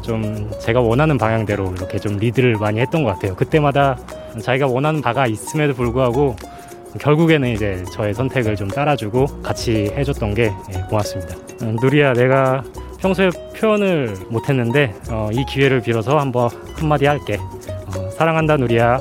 [0.00, 3.36] 좀 제가 원하는 방향대로 이렇게 좀 리드를 많이 했던 것 같아요.
[3.36, 3.98] 그때마다
[4.40, 6.36] 자기가 원하는 바가 있음에도 불구하고
[7.00, 11.36] 결국에는 이제 저의 선택을 좀 따라주고 같이 해줬던 게 예, 고맙습니다.
[11.62, 12.62] 음, 누리야, 내가
[13.00, 17.36] 평소에 표현을 못했는데 어, 이 기회를 빌어서 한번 한마디 할게.
[17.36, 19.00] 어, 사랑한다, 누리야.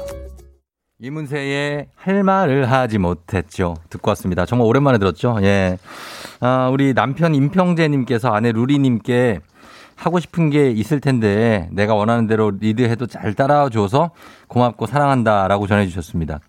[0.99, 3.75] 이문세의 할 말을 하지 못했죠.
[3.89, 4.45] 듣고 왔습니다.
[4.45, 5.38] 정말 오랜만에 들었죠.
[5.43, 5.77] 예.
[6.39, 9.39] 아, 우리 남편 임평재님께서 아내 루리님께
[9.98, 14.12] 하고 싶은 게 있을 텐데 내가 원하는 대로 리드해도 잘 따라줘서
[14.48, 16.39] 고맙고 사랑한다라고 전해주셨습니다.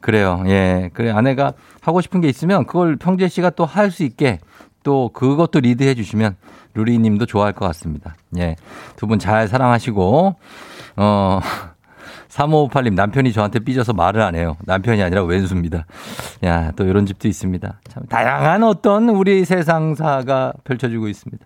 [0.00, 0.42] 그래요.
[0.48, 0.90] 예.
[0.92, 4.40] 그래 아내가 하고 싶은 게 있으면 그걸 평재 씨가 또 할 수 있게
[4.82, 6.34] 또 그것도 리드해 주시면
[6.74, 8.16] 루리 님도 좋아할 것 같습니다.
[8.38, 8.56] 예.
[8.96, 10.34] 두 분 잘 사랑하시고
[10.96, 11.40] 어
[12.32, 14.56] 3558님, 남편이 저한테 삐져서 말을 안 해요.
[14.64, 15.84] 남편이 아니라 웬수입니다.
[16.44, 17.80] 야, 또 이런 집도 있습니다.
[17.88, 21.44] 참, 다양한 어떤 우리 세상사가 펼쳐지고 있습니다.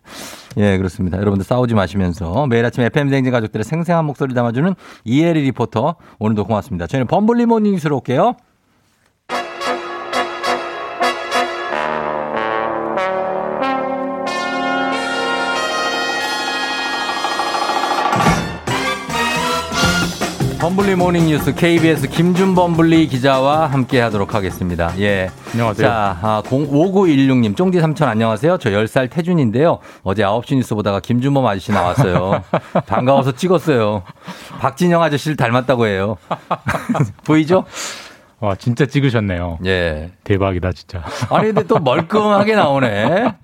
[0.58, 1.18] 예, 그렇습니다.
[1.18, 4.74] 여러분들 싸우지 마시면서 매일 아침 FM대행진 가족들의 생생한 목소리 담아주는
[5.04, 5.96] 이혜리 리포터.
[6.18, 6.86] 오늘도 고맙습니다.
[6.86, 8.36] 저희는 범블리 모닝 뉴스로 올게요.
[20.66, 24.92] 범블리 모닝 뉴스 KBS 김준범블리 기자와 함께 하도록 하겠습니다.
[24.98, 25.30] 예.
[25.52, 25.86] 안녕하세요.
[25.86, 28.58] 자, 아, 5916님, 쫑디 삼촌 안녕하세요.
[28.58, 29.78] 저 10살 태준인데요.
[30.02, 32.42] 어제 9시 뉴스 보다가 김준범 아저씨 나왔어요.
[32.88, 34.02] 반가워서 찍었어요.
[34.58, 36.16] 박진영 아저씨를 닮았다고 해요.
[37.24, 37.64] 보이죠?
[38.40, 39.60] 와, 진짜 찍으셨네요.
[39.66, 40.10] 예.
[40.24, 41.04] 대박이다, 진짜.
[41.30, 43.34] 아니, 근데 또 멀끔하게 나오네.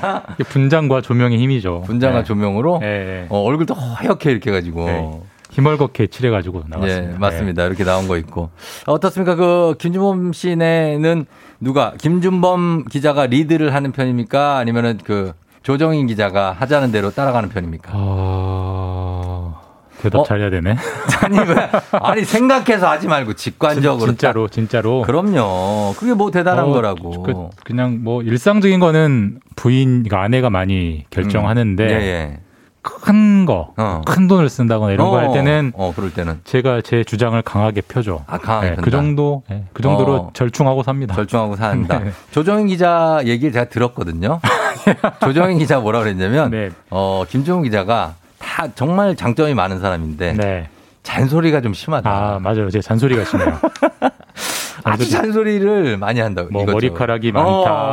[0.48, 1.82] 분장과 조명의 힘이죠.
[1.82, 2.24] 분장과 네.
[2.24, 3.26] 조명으로 네.
[3.28, 5.26] 어, 얼굴도 허옇게 이렇게 해가지고.
[5.50, 5.56] 네.
[5.56, 7.08] 힘얼겁게 칠해가지고 나왔습니다.
[7.08, 7.14] 네.
[7.14, 7.66] 예, 맞습니다.
[7.66, 8.50] 이렇게 나온 거 있고.
[8.86, 9.34] 어떻습니까?
[9.34, 11.26] 그, 김준범 씨네는
[11.60, 14.56] 누가, 김준범 기자가 리드를 하는 편입니까?
[14.58, 15.32] 아니면은 그,
[15.62, 17.92] 조정인 기자가 하자는 대로 따라가는 편입니까?
[17.94, 19.60] 어...
[20.00, 20.24] 대답 어?
[20.24, 20.76] 잘해야 되네.
[21.22, 23.98] 아니, 왜, 아니, 생각해서 하지 말고 직관적으로.
[23.98, 25.02] 진, 진짜로, 진짜로.
[25.02, 25.94] 그럼요.
[25.98, 27.22] 그게 뭐 대단한 어, 거라고.
[27.22, 31.84] 그, 그냥 뭐 일상적인 거는 부인, 그러니까 아내가 많이 결정하는데.
[31.84, 32.40] 예, 예.
[32.82, 34.02] 큰 거, 어.
[34.06, 38.24] 큰 돈을 쓴다거나 이런 거할 어, 때는 어, 그럴 때는 제가 제 주장을 강하게 펴죠.
[38.26, 38.90] 아, 강하게 네, 그.
[38.90, 40.30] 정도, 네, 그 정도로 어.
[40.32, 41.14] 절충하고 삽니다.
[41.14, 41.98] 절충하고 산다.
[42.04, 42.12] 네.
[42.30, 44.40] 조정인 기자 얘기를 제가 들었거든요.
[45.20, 46.70] 조정인 기자 가 뭐라 그랬냐면, 네.
[46.88, 50.68] 어, 김종훈 기자가 다 정말 장점이 많은 사람인데, 네.
[51.02, 52.10] 잔소리가 좀 심하다.
[52.10, 52.70] 아, 맞아요.
[52.70, 53.58] 제 잔소리가 심해요.
[54.84, 56.48] 아주 잔소리를 많이 한다고.
[56.50, 56.76] 뭐 이것저것.
[56.76, 57.48] 머리카락이 많다.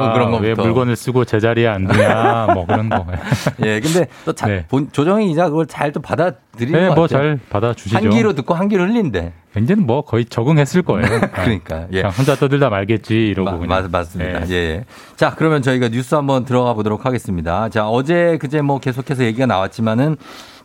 [0.10, 2.48] 어, 그런 거왜 물건을 쓰고 제자리에 안 두냐.
[2.54, 3.06] 뭐 그런 거.
[3.66, 4.66] 예, 근데 또 자, 네.
[4.68, 7.08] 본, 조정희 기자 그걸 잘 또 받아들이는 네, 것뭐 같아요.
[7.08, 7.96] 잘 받아주시죠.
[7.98, 9.32] 한 귀로 듣고 한 귀로 흘린대.
[9.58, 11.08] 이제는 뭐 거의 적응했을 거예요.
[11.34, 12.02] 그러니까 예.
[12.02, 13.68] 그냥 혼자 떠들다 말겠지 이러고 마- 그냥.
[13.70, 14.40] 맞, 맞습니다.
[14.42, 14.50] 네.
[14.50, 14.86] 예, 예.
[15.16, 17.70] 자, 그러면 저희가 뉴스 한번 들어가 보도록 하겠습니다.
[17.70, 20.18] 자, 어제 그제 뭐 계속해서 얘기가 나왔지만은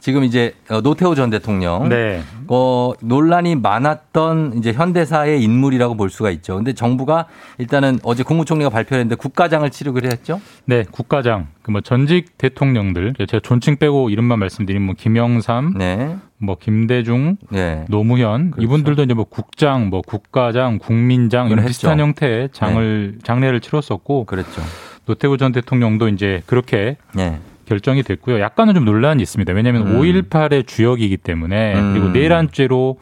[0.03, 2.23] 지금 이제 어, 노태우 전 대통령 네.
[2.49, 6.57] 어, 논란이 많았던 이제 현대사의 인물이라고 볼 수가 있죠.
[6.57, 7.27] 근데 정부가
[7.59, 10.41] 일단은 어제 국무총리가 발표했는데 국가장을 치르기로 했죠.
[10.65, 16.17] 네, 국가장, 그 뭐 전직 대통령들, 제가 존칭 빼고 이름만 말씀드리면 뭐 김영삼, 네.
[16.37, 17.85] 뭐 김대중, 네.
[17.89, 22.01] 노무현 이분들도 이제 뭐 국장, 뭐 국가장, 국민장 이런 그걸 비슷한.
[22.01, 24.61] 형태의 장을 장례를 치렀었고, 그랬죠.
[25.07, 27.39] 노태우 전 대통령도 이제 그렇게 네.
[27.67, 28.41] 결정이 됐고요.
[28.41, 29.53] 약간은 좀 논란이 있습니다.
[29.53, 30.01] 왜냐하면 음.
[30.01, 31.93] 5.18의 주역이기 때문에 음.
[31.95, 32.99] 그리고 내란죄로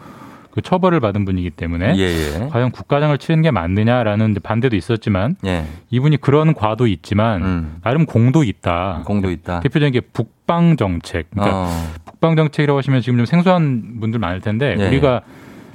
[0.50, 2.48] 그 처벌을 받은 분이기 때문에 예, 예.
[2.48, 5.64] 과연 국가장을 치르는 게 맞느냐라는 반대도 있었지만 예.
[5.90, 7.76] 이분이 그런 과도 있지만 음.
[7.82, 9.02] 나름 공도 있다.
[9.06, 9.61] 공도 있다.
[9.61, 11.30] 대표적인 게 북방 정책.
[11.30, 11.92] 그러니까 어.
[12.04, 14.88] 북방 정책이라고 하시면 지금 좀 생소한 분들 많을 텐데 예.
[14.88, 15.22] 우리가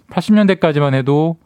[0.09, 1.38] 80년대까지만 해도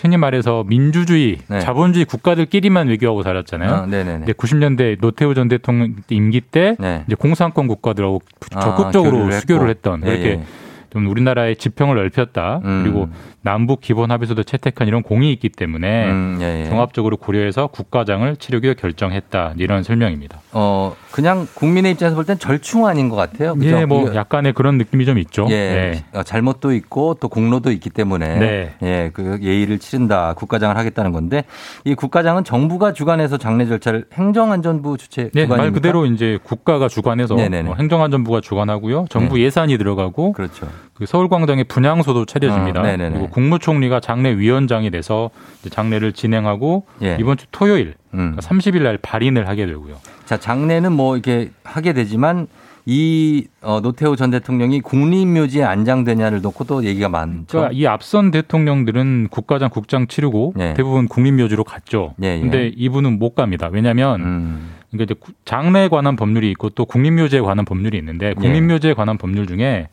[0.00, 1.60] 흔히 말해서 민주주의, 네.
[1.60, 3.70] 자본주의 국가들끼리만 외교하고 살았잖아요.
[3.70, 4.18] 어, 네네네.
[4.18, 7.04] 근데 90년대 노태우 전 대통령 임기 때 네.
[7.06, 8.22] 이제 공산권 국가들하고
[8.54, 9.68] 아, 적극적으로 교류를 수교를.
[9.70, 10.42] 했던 예, 이렇게 예.
[10.90, 12.60] 좀 우리나라의 지평을 넓혔다.
[12.64, 12.80] 음.
[12.82, 13.08] 그리고
[13.42, 16.64] 남북 기본 합의서도 채택한 이런 공이 있기 때문에 음, 예, 예.
[16.68, 19.54] 종합적으로 고려해서 국가장을 치르기로 결정했다.
[19.56, 20.40] 이런 설명입니다.
[20.52, 23.54] 어, 그냥 국민의 입장에서 볼 땐 절충 아닌 것 같아요.
[23.54, 23.76] 그죠?
[23.78, 25.46] 예, 뭐 약간의 그런 느낌이 좀 있죠.
[25.48, 26.04] 예, 네.
[26.18, 28.74] 어, 잘못도 있고 또 공로도 있기 때문에 네.
[28.82, 30.34] 예, 그 예의를 치른다.
[30.36, 31.44] 국가장을 하겠다는 건데
[31.84, 35.46] 이 국가장은 정부가 주관해서 장례 절차를 행정안전부 주체 네?
[35.46, 37.62] 말 그대로 이제 국가가 주관해서 네네네.
[37.62, 39.06] 뭐 행정안전부가 주관하고요.
[39.08, 40.66] 정부 예산이 들어가고 그렇죠.
[40.94, 42.80] 그 서울광장에 분향소도 차려집니다.
[42.80, 43.10] 어, 네네네.
[43.10, 47.16] 그리고 국무총리가 장례 위원장이 돼서 이제 장례를 진행하고 예.
[47.18, 48.36] 이번 주 토요일 음.
[48.38, 49.96] 30일 날 발인을 하게 되고요.
[50.26, 52.46] 자, 장례는 뭐 이렇게 하게 되지만
[52.86, 57.46] 이 어, 노태우 전 대통령이 국립묘지에 안장되냐를 놓고 또 얘기가 많죠.
[57.48, 60.74] 그러니까 이 앞선 대통령들은 국가장, 국장 치르고 예.
[60.74, 62.14] 대부분 국립묘지로 갔죠.
[62.22, 62.40] 예, 예.
[62.40, 63.68] 근데 이분은 못 갑니다.
[63.70, 64.70] 왜냐하면 음.
[64.90, 69.46] 그러니까 이제 구- 장례에 관한 법률이 있고 또 국립묘지에 관한 법률이 있는데 국립묘지에 관한 법률
[69.46, 69.88] 중에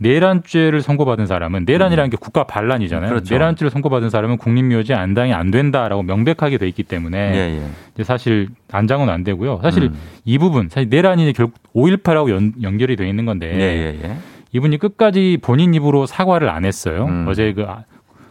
[0.00, 3.10] 내란죄를 선고받은 사람은 내란이라는 게 국가 반란이잖아요.
[3.10, 3.34] 그렇죠.
[3.34, 7.60] 내란죄를 선고받은 사람은 국립묘지에 안당이 안 된다라고 명백하게 돼 있기 때문에 예,
[7.98, 8.02] 예.
[8.02, 9.60] 사실 안장은 안 되고요.
[9.62, 9.94] 사실 음.
[10.24, 14.16] 이 부분 사실 내란이 결국 5.18하고 연, 연결이 돼 있는 건데 예, 예, 예.
[14.52, 17.04] 이분이 끝까지 본인 입으로 사과를 안 했어요.
[17.06, 17.26] 음.
[17.28, 17.84] 어제 그, 아-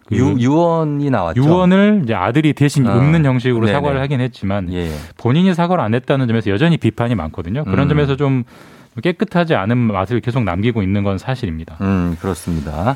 [0.08, 1.40] 그 유, 유언이 나왔죠.
[1.40, 2.98] 유언을 이제 아들이 대신 어.
[2.98, 3.74] 읊는 형식으로 네네.
[3.74, 4.92] 사과를 하긴 했지만 예, 예.
[5.20, 7.64] 본인이 사과를 안 했다는 점에서 여전히 비판이 많거든요.
[7.66, 7.90] 그런 음.
[7.90, 8.44] 점에서 좀
[9.02, 11.78] 깨끗하지 않은 맛을 계속 남기고 있는 건 사실입니다.
[11.82, 12.96] 음, 그렇습니다.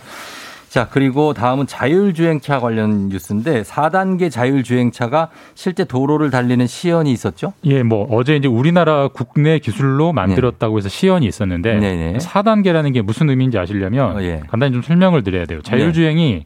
[0.73, 7.53] 자, 그리고 다음은 자율주행차 관련 뉴스인데 4단계 자율주행차가 실제 도로를 달리는 시연이 있었죠?
[7.65, 12.17] 예, 뭐 어제 이제 우리나라 국내 기술로 만들었다고 해서 시연이 있었는데 네네.
[12.17, 14.41] 4단계라는 게 무슨 의미인지 아시려면 어, 예.
[14.47, 15.61] 간단히 좀 설명을 드려야 돼요.
[15.61, 16.45] 자율주행이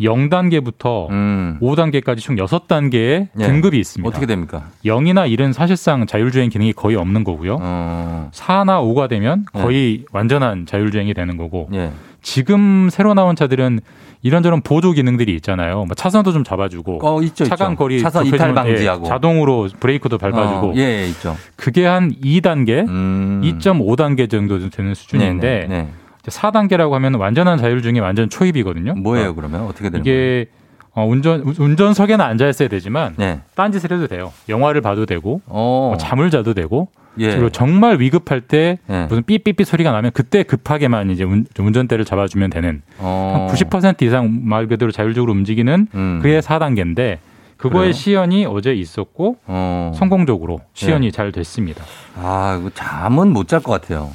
[0.00, 1.58] 0단계부터 음.
[1.60, 3.46] 5단계까지 총 6단계의 예.
[3.46, 4.08] 등급이 있습니다.
[4.08, 4.68] 어떻게 됩니까?
[4.84, 7.58] 0이나 1은 사실상 자율주행 기능이 거의 없는 거고요.
[7.60, 9.60] 어, 4나 5가 되면 예.
[9.60, 11.92] 거의 완전한 자율주행이 되는 거고 예.
[12.22, 13.80] 지금 새로 나온 차들은
[14.22, 15.84] 이런저런 보조 기능들이 있잖아요.
[15.84, 17.78] 뭐 차선도 좀 잡아주고 어, 있죠, 차간 있죠.
[17.78, 19.04] 거리 차선 이탈 방지하고.
[19.04, 21.36] 예, 자동으로 브레이크도 밟아주고 어, 예, 예, 있죠.
[21.54, 23.42] 그게 한 2단계, 음.
[23.44, 25.88] 2.5단계 정도 되는 수준인데 네, 네, 네.
[26.30, 28.94] 4단계라고 하면 완전한 자율주행이 완전 초입이거든요.
[28.94, 29.62] 뭐예요, 어, 그러면?
[29.62, 30.18] 어떻게 되는 거예요?
[30.42, 30.50] 이게
[30.94, 33.40] 어, 운전 운전석에는 앉아 있어야 되지만 네.
[33.54, 34.32] 딴 짓을 해도 돼요.
[34.48, 35.88] 영화를 봐도 되고 어.
[35.90, 37.30] 뭐 잠을 자도 되고 예.
[37.30, 39.06] 그리고 정말 위급할 때 예.
[39.08, 43.48] 무슨 삐삐삐 소리가 나면 그때 급하게만 이제 운, 운전대를 잡아주면 되는 어.
[43.50, 46.18] 한90% 이상 말 그대로 자율적으로 움직이는 음.
[46.22, 47.18] 그게 4단계인데
[47.58, 47.92] 그거의 그래요?
[47.92, 49.92] 시연이 어제 있었고 어.
[49.94, 51.10] 성공적으로 시연이 예.
[51.10, 51.84] 잘 됐습니다.
[52.16, 54.10] 아, 이거 잠은 못 잘 것 같아요.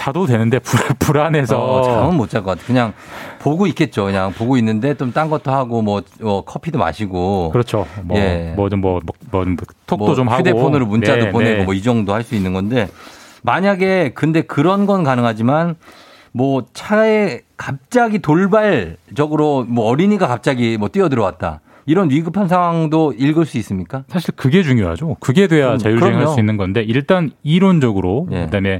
[0.00, 2.66] 자도 되는데 불, 불안해서 어, 잠은 못 잘 것 같아.
[2.66, 2.92] 그냥
[3.38, 4.06] 보고 있겠죠.
[4.06, 7.50] 그냥 보고 있는데 좀 딴 것도 하고 뭐 어, 커피도 마시고.
[7.52, 7.86] 그렇죠.
[8.04, 8.52] 뭐 예.
[8.56, 9.54] 뭐든 뭐, 뭐, 뭐
[9.86, 11.64] 톡도 뭐 좀 하고 휴대폰으로 문자도 네, 보내고 네.
[11.64, 12.88] 뭐이 정도 할 수 있는 건데
[13.42, 15.76] 만약에 근데 그런 건 가능하지만
[16.32, 21.60] 뭐 차에 갑자기 돌발적으로 뭐 어린이가 갑자기 뭐 뛰어 들어왔다.
[21.86, 24.04] 이런 위급한 상황도 읽을 수 있습니까?
[24.08, 25.16] 사실 그게 중요하죠.
[25.20, 26.28] 그게 돼야 음, 자율주행할.
[26.28, 28.44] 수 있는 건데 일단 이론적으로 예.
[28.44, 28.78] 그다음에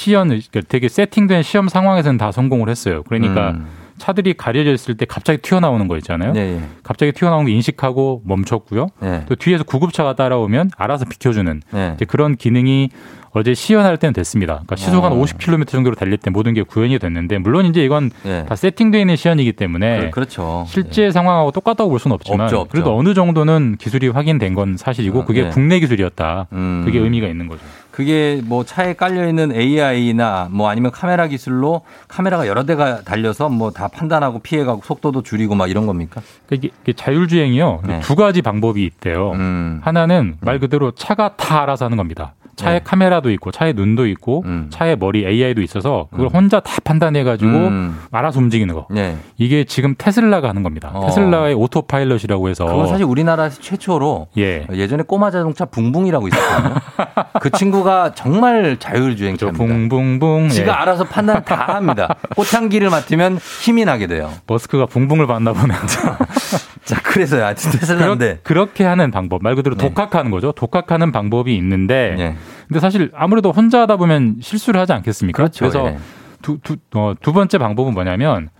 [0.00, 3.02] 시연을 그러니까 되게 세팅된 시험 상황에서는 다 성공을 했어요.
[3.04, 3.66] 그러니까 음.
[3.96, 6.32] 차들이 가려져 있을 때 갑자기 튀어나오는 거 있잖아요.
[6.34, 6.60] 네.
[6.82, 8.88] 갑자기 튀어나오는 거 인식하고 멈췄고요.
[9.00, 9.24] 네.
[9.26, 11.92] 또 뒤에서 구급차가 따라오면 알아서 비켜주는 네.
[11.96, 12.90] 이제 그런 기능이
[13.32, 14.54] 어제 시연할 때는 됐습니다.
[14.54, 15.16] 그러니까 시속 한 어.
[15.22, 18.44] 50km 정도로 달릴 때 모든 게 구현이 됐는데 물론 이제 이건 네.
[18.46, 20.64] 다 세팅되어 있는 시연이기 때문에 그- 그렇죠.
[20.68, 22.70] 실제 상황하고 똑같다고 볼 수는 없지만 없죠, 없죠.
[22.70, 25.50] 그래도 어느 정도는 기술이 확인된 건 사실이고 그게 네.
[25.50, 26.48] 국내 기술이었다.
[26.52, 26.82] 음.
[26.84, 27.62] 그게 의미가 있는 거죠.
[27.96, 33.70] 그게 뭐 차에 깔려 있는 AI나 뭐 아니면 카메라 기술로 카메라가 여러 대가 달려서 뭐
[33.70, 36.20] 다 판단하고 피해가고 속도도 줄이고 막 이런 겁니까?
[36.46, 37.80] 그러니까 이게, 이게 자율주행이요.
[37.86, 38.00] 네.
[38.00, 39.32] 두 가지 방법이 있대요.
[39.32, 39.80] 음.
[39.82, 42.34] 하나는 말 그대로 차가 다 알아서 하는 겁니다.
[42.56, 42.80] 차에 네.
[42.82, 44.66] 카메라도 있고 차에 눈도 있고 음.
[44.70, 48.00] 차에 머리 AI도 있어서 그걸 혼자 다 판단해 가지고 음.
[48.10, 48.86] 알아서 움직이는 거.
[48.90, 49.16] 네.
[49.36, 50.90] 이게 지금 테슬라가 하는 겁니다.
[50.94, 51.06] 어.
[51.06, 54.66] 테슬라의 오토파일럿이라고 해서 그건 사실 우리나라에서 최초로 예.
[54.72, 56.74] 예전에 꼬마 자동차 붕붕이라고 있었거든요.
[57.40, 59.64] 그 친구가 정말 자율주행차입니다.
[59.64, 60.70] 붕붕붕 지가 예.
[60.70, 62.16] 알아서 판단 다 합니다.
[62.34, 64.32] 꽃향기를 맡으면 힘이 나게 돼요.
[64.46, 65.74] 머스크가 붕붕을 봤나 보네.
[66.88, 67.44] 자, 그래서요.
[67.44, 68.40] 하여튼 그렇, 테슬라인데.
[68.44, 69.88] 그렇 게 하는 방법 말 그대로 네.
[69.88, 70.52] 독학하는 거죠.
[70.52, 72.36] 독학하는 방법이 있는데 네.
[72.68, 75.36] 근데 사실 아무래도 혼자 하다 보면 실수를 하지 않겠습니까?
[75.36, 75.64] 그렇죠.
[75.64, 75.98] 래서 예.
[76.42, 78.50] 두, 두, 어, 두 번째 방법은 뭐냐면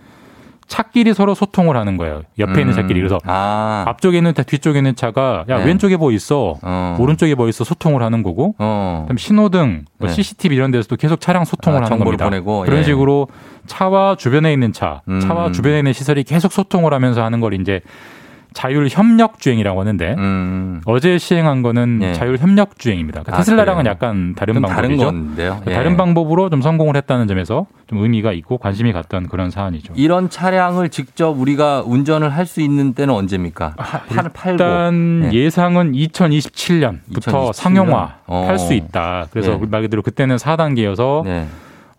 [0.67, 2.23] 차끼리 서로 소통을 하는 거예요.
[2.39, 2.75] 옆에 있는 음.
[2.75, 2.99] 차끼리.
[2.99, 3.85] 그래서 아.
[3.87, 5.65] 앞쪽에 있는 차, 뒤쪽에 있는 차가 야 네.
[5.65, 6.97] 왼쪽에 뭐 있어, 어.
[6.99, 9.05] 오른쪽에 뭐 있어 소통을 하는 거고, 어.
[9.05, 10.13] 그다음에 신호등, 뭐 네.
[10.13, 12.25] CCTV 이런 데서도 계속 차량 소통을 아, 하는 겁니다.
[12.25, 12.83] 보내고, 그런 예.
[12.83, 13.29] 식으로
[13.65, 15.21] 차와 주변에 있는 차, 음.
[15.21, 17.81] 차와 주변에 있는 시설이 계속 소통을 하면서 하는 걸 이제
[18.53, 20.81] 자율 협력 주행이라고 하는데 음.
[20.85, 22.13] 어제 시행한 거는 예.
[22.13, 23.21] 자율 협력 주행입니다.
[23.21, 23.91] 그러니까 아, 테슬라랑은 그래요?
[23.93, 25.05] 약간 다른 좀 다른 방법이죠.
[25.05, 25.61] 건데요.
[25.67, 25.73] 예.
[25.73, 29.93] 다른 방법으로 좀 성공을 했다는 점에서 좀 의미가 있고 관심이 갔던 그런 사안이죠.
[29.95, 33.73] 이런 차량을 직접 우리가 운전을 할 수 있는 때는 언제입니까?
[33.77, 34.51] 파- 팔, 팔고.
[34.53, 35.37] 일단 예.
[35.37, 37.53] 예상은 2027년부터 2027년?
[37.53, 38.45] 상용화 어.
[38.47, 39.27] 할수 있다.
[39.31, 39.65] 그래서 네.
[39.69, 41.45] 말 그대로 그때는 4단계여서 네.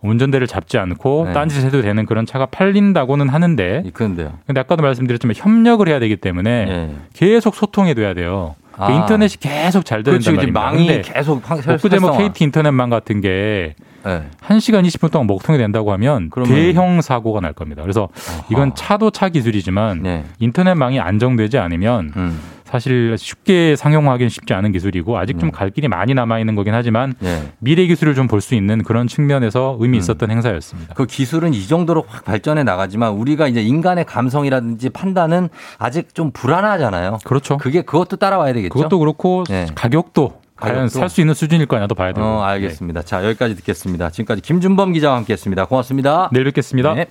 [0.00, 1.32] 운전대를 잡지 않고 네.
[1.32, 4.34] 딴짓 해도 되는 그런 차가 팔린다고는 하는데 그런데요.
[4.46, 6.90] 근데 아까도 말씀드렸지만 협력을 해야 되기 때문에 예.
[7.14, 8.54] 계속 소통해 둬야 돼요.
[8.72, 8.90] 그 아.
[8.92, 10.36] 인터넷이 계속 잘 되는 그렇죠.
[10.36, 10.60] 말입니다.
[10.60, 12.28] 망이 계속 황- 엊그제 뭐 활성화.
[12.32, 13.74] KT 인터넷망 같은 게
[14.04, 14.22] 네.
[14.40, 17.82] 1시간 20분 동안 먹통이 된다고 하면 그러면- 대형 사고가 날 겁니다.
[17.82, 18.08] 그래서
[18.50, 20.24] 이건 차도 차 기술이지만 네.
[20.38, 22.38] 인터넷망이 안정되지 않으면 음.
[22.70, 25.40] 사실 쉽게 상용화하기는 쉽지 않은 기술이고 아직 네.
[25.40, 27.42] 좀갈 길이 많이 남아 있는 거긴 하지만 예.
[27.58, 30.94] 미래 기술을 좀 볼 수 있는 그런 측면에서 의미 있었던 행사였습니다.
[30.94, 35.48] 그 기술은 이 정도로 확 발전해 나가지만 우리가 이제 인간의 감성이라든지 판단은
[35.78, 37.18] 아직 좀 불안하잖아요.
[37.24, 37.56] 그렇죠.
[37.56, 38.72] 그게 그것도 따라와야 되겠죠.
[38.74, 39.66] 그것도 그렇고 네.
[39.74, 40.98] 가격도 과연 가격도.
[40.98, 42.26] 살수 있는 수준일 거냐도 봐야 되고.
[42.26, 43.02] 어, 알겠습니다.
[43.02, 44.10] 자, 여기까지 듣겠습니다.
[44.10, 45.64] 지금까지 김준범 기자와 함께 했습니다.
[45.64, 46.28] 고맙습니다.
[46.32, 46.94] 내일 뵙겠습니다.
[46.94, 47.06] 네.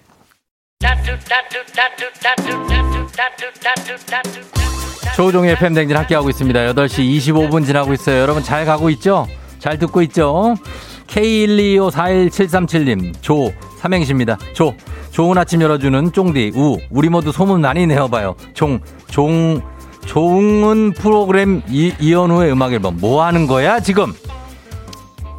[5.16, 6.60] 조우종의 팬댕진 함께하고 있습니다.
[6.74, 8.20] 8시 25분 지나고 있어요.
[8.20, 9.26] 여러분 잘 가고 있죠?
[9.60, 10.56] 잘 듣고 있죠?
[11.08, 14.38] K125417377님, 조, 삼행시입니다.
[14.54, 14.74] 조,
[15.12, 18.36] 좋은 아침 열어주는 쫑디, 우, 우리 모두 소문 많이 내어봐요.
[18.54, 18.80] 종,
[19.10, 19.62] 종,
[20.06, 22.98] 종은 프로그램 이, 이현우의 음악 앨범.
[23.00, 24.14] 뭐 하는 거야, 지금?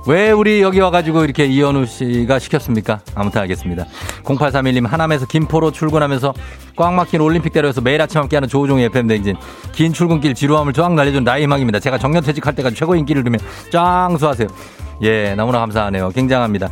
[0.08, 3.00] 왜 우리 여기 와가지고 이렇게 이현우 씨가 시켰습니까?
[3.14, 3.84] 아무튼 알겠습니다.
[4.24, 6.32] 0831님 하남에서 김포로 출근하면서
[6.76, 9.36] 꽉 막힌 올림픽대로에서 매일 아침 함께하는 조우종의 FM 댕진.
[9.72, 11.78] 긴 출근길 지루함을 쫙 날려준 나이망입니다.
[11.80, 13.38] 제가 정년 퇴직할 때까지 최고 인기를 두면
[13.70, 14.48] 짱수하세요.
[15.02, 16.08] 예, 너무나 감사하네요.
[16.14, 16.70] 굉장합니다.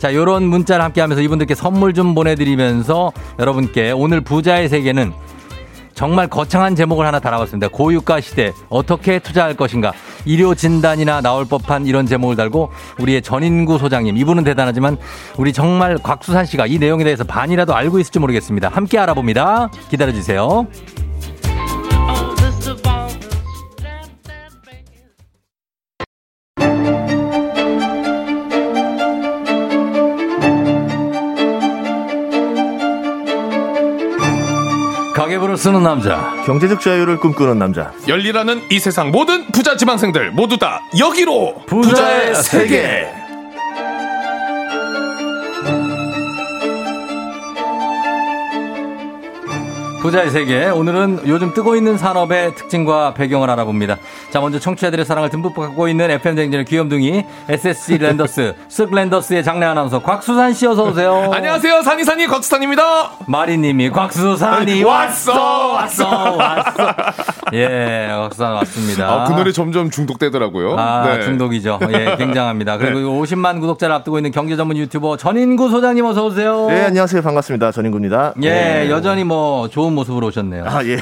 [0.00, 5.12] 자, 요런 문자를 함께 하면서 이분들께 선물 좀 보내드리면서 여러분께 오늘 부자의 세계는
[5.94, 7.68] 정말 거창한 제목을 하나 달아봤습니다.
[7.68, 9.92] 고유가 시대 어떻게 투자할 것인가
[10.24, 14.96] 일요 진단이나 나올 법한 이런 제목을 달고 우리의 전인구 소장님 이분은 대단하지만
[15.36, 18.68] 우리 정말 곽수산 씨가 이 내용에 대해서 반이라도 알고 있을지 모르겠습니다.
[18.68, 19.70] 함께 알아봅니다.
[19.90, 20.66] 기다려주세요.
[35.32, 36.34] 가계부를 쓰는 남자.
[36.44, 37.92] 경제적 자유를 꿈꾸는 남자.
[38.08, 43.21] 열리라는 이 세상 모든 부자 지방생들 모두 다 여기로 부자의 세계.
[50.02, 50.66] 부자의 세계.
[50.66, 53.98] 오늘은 요즘 뜨고 있는 산업의 특징과 배경을 알아봅니다.
[54.30, 59.64] 자, 먼저 청취자들의 사랑을 듬뿍 받고 있는 FM 댕진의 귀염둥이 SSG 랜더스, 쓱 랜더스의 장례
[59.64, 61.30] 아나운서 곽수산 씨 어서 오세요.
[61.32, 66.72] 안녕하세요 산이산이 곽수산입니다 마리님이 곽수산이 왔어, 왔어, 왔어.
[67.52, 69.08] 예, 박수산 왔습니다.
[69.08, 70.74] 아, 그 노래 점점 중독되더라고요.
[70.78, 71.22] 아, 네.
[71.22, 71.78] 중독이죠.
[71.92, 72.76] 예, 굉장합니다.
[72.78, 76.66] 그리고 50만 구독자를 앞두고 있는 경제 전문 유튜버 전인구 소장님 어서 오세요.
[76.66, 77.22] 네, 안녕하세요.
[77.22, 77.70] 반갑습니다.
[77.70, 78.34] 전인구입니다.
[78.42, 78.90] 예, 네.
[78.90, 80.64] 여전히 뭐 좋은 모습으로 오셨네요.
[80.66, 80.90] 아, 예.
[80.90, 81.00] 왜요,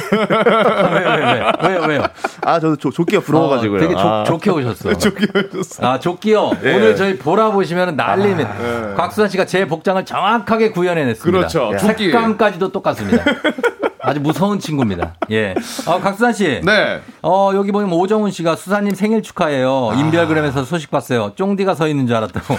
[1.16, 2.02] 왜요, 왜요, 왜요?
[2.42, 3.78] 아, 저도 조, 조끼가 부러워가지고요.
[3.78, 4.24] 어, 되게 조, 아.
[4.24, 4.94] 좋게 오셨어.
[4.98, 5.26] 좋게
[5.56, 5.86] 오셨어.
[5.86, 6.52] 아, 조끼요.
[6.64, 6.74] 예.
[6.74, 8.90] 오늘 저희 보라 보시면 난리입니다.
[8.92, 8.94] 예.
[8.94, 11.38] 곽수산 씨가 제 복장을 정확하게 구현해냈습니다.
[11.38, 11.72] 그렇죠.
[11.78, 12.06] 조끼.
[12.06, 13.24] 색감까지도 똑같습니다.
[14.02, 15.14] 아주 무서운 친구입니다.
[15.30, 15.54] 예.
[15.86, 16.60] 어, 곽수산 씨.
[16.64, 17.00] 네.
[17.22, 19.92] 어, 여기 보면 오정훈 씨가 수사님 생일 축하해요.
[19.96, 21.32] 인별그램에서 소식 봤어요.
[21.36, 22.54] 쫑디가 서 있는 줄 알았다고.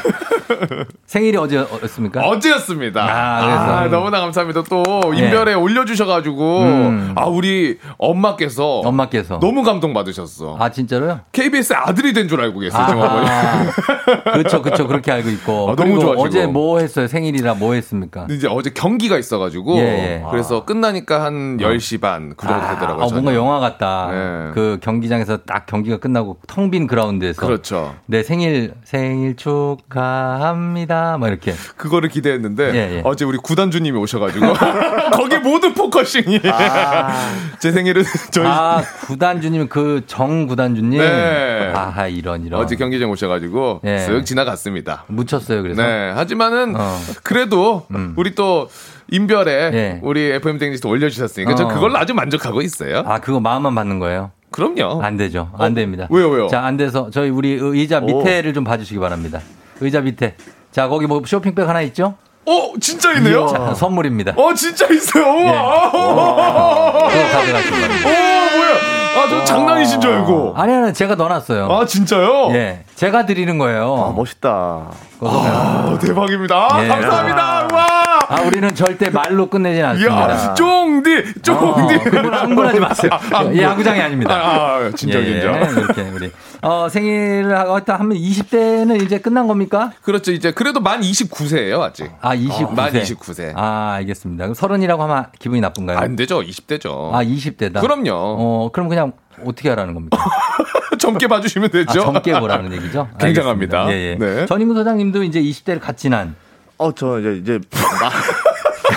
[1.08, 2.22] 생일이 어제였습니까?
[2.22, 3.02] 어제였습니다.
[3.04, 3.62] 아, 그래서.
[3.78, 4.64] 아, 너무나 감사합니다.
[4.70, 4.84] 또
[5.16, 5.20] 예.
[5.20, 7.14] 인별에 올려주셔가지고 음.
[7.16, 9.40] 아 우리 엄마께서 엄마께서.
[9.40, 10.58] 너무 감동 받으셨어.
[10.60, 11.22] 아, 진짜로요?
[11.32, 13.28] KBS 아들이 된 줄 알고 계세요, 지금 어머니.
[14.32, 14.88] 그렇죠, 그렇죠.
[14.88, 15.72] 그렇게 알고 있고.
[15.72, 16.22] 아, 너무 좋아하시고.
[16.24, 17.08] 어제 뭐 했어요?
[17.08, 18.28] 생일이라 뭐 했습니까?
[18.30, 20.26] 이제 어제 경기가 있어가지고 예, 예.
[20.30, 23.04] 그래서 끝나니까 한 10시 반 그 정도 되더라고요.
[23.04, 23.36] 아, 뭔가 저녁.
[23.36, 24.08] 영화 같다.
[24.12, 24.52] 네.
[24.54, 27.46] 그 경기장에서 딱 경기가 끝나고 텅 빈 그라운드에서.
[27.46, 27.96] 그렇죠.
[28.06, 31.18] 내 생일, 생일 축하합니다.
[31.18, 31.54] 뭐 이렇게.
[31.78, 33.02] 그거를 기대했는데 예, 예.
[33.04, 34.54] 어제 우리 구단주 님이 오셔 가지고
[35.14, 36.40] 거기 모든 focusing이
[37.60, 41.00] 제 생일은 저희 아, 구단주 님, 그 정 구단주 님.
[41.00, 41.72] 네.
[41.76, 42.60] 아, 이런, 이런.
[42.62, 43.98] 어제 경기장 오셔 가지고 예.
[44.08, 45.06] 쓱 지나갔습니다.
[45.08, 45.82] 묻혔어요, 그래서.
[45.82, 46.12] 네.
[46.16, 46.98] 하지만은 어.
[47.24, 48.70] 그래도 우리 또
[49.12, 50.00] 인별에 예.
[50.02, 51.68] 우리 FM 땡지도 올려주셨으니까 저 어.
[51.68, 53.04] 그걸로 아주 만족하고 있어요.
[53.06, 54.32] 아, 그거 마음만 받는 거예요?
[54.52, 55.02] 그럼요.
[55.04, 55.52] 안 되죠.
[55.58, 56.08] 안 됩니다.
[56.10, 56.48] 왜요, 왜요?
[56.48, 59.40] 자, 안 돼서 저희 우리 의자 밑에를 좀 봐주시기 바랍니다.
[59.82, 60.36] 의자 밑에.
[60.72, 62.16] 자, 거기 뭐 쇼핑백 하나 있죠?
[62.46, 63.48] 어, 진짜 있네요.
[63.48, 64.34] 자, 선물입니다.
[64.36, 65.24] 어, 진짜 있어요.
[65.24, 65.50] 예.
[65.50, 65.92] 우와.
[65.92, 68.10] 그거 가져가시기 바랍니다.
[68.10, 68.72] 오, 뭐야.
[69.14, 70.54] 아, 저 장난이신 줄 알고.
[70.56, 71.70] 아니, 아니, 제가 넣어놨어요.
[71.70, 72.50] 아, 진짜요?
[72.54, 72.84] 예.
[72.96, 73.96] 제가 드리는 거예요.
[73.96, 74.90] 아, 멋있다.
[75.20, 76.56] 아, 대박입니다.
[76.72, 76.88] 아, 예.
[76.88, 77.68] 감사합니다.
[77.74, 78.11] 와.
[78.28, 80.28] 아, 우리는 절대 말로 끝내진 않습니다.
[80.28, 81.96] 이야, 쫑디, 쫑디.
[81.96, 83.12] 어, 그분 흥분하지 마세요.
[83.34, 84.34] 아, 예, 야구장이 아닙니다.
[84.36, 85.68] 아, 아, 진짜, 예, 진짜.
[85.68, 86.32] 예, 이렇게 우리.
[86.62, 89.92] 어, 생일을 하고 일단 하면 20대는 이제 끝난 겁니까?
[90.02, 90.32] 그렇죠.
[90.32, 92.12] 이제 그래도 만 29세예요, 아직.
[92.22, 92.76] 아, 29세.
[92.76, 93.54] 만 29세.
[93.56, 94.46] 아, 알겠습니다.
[94.46, 95.98] 그럼 서른이라고 하면 기분이 나쁜가요?
[95.98, 96.40] 안 되죠.
[96.42, 97.14] 20대죠.
[97.14, 97.82] 아, 20대다.
[97.82, 98.12] 그럼요.
[98.14, 99.14] 어, 그럼 그냥
[99.46, 100.18] 어떻게 하라는 겁니까?
[101.00, 102.02] 젊게 봐주시면 아, 되죠.
[102.02, 103.10] 젊게 보라는 얘기죠?
[103.20, 103.88] 굉장합니다.
[103.92, 104.18] 예, 예.
[104.20, 104.46] 네.
[104.46, 106.36] 전인구 소장님도 이제 20대를 갓 지난.
[106.82, 107.60] 어, 저 이제, 이제,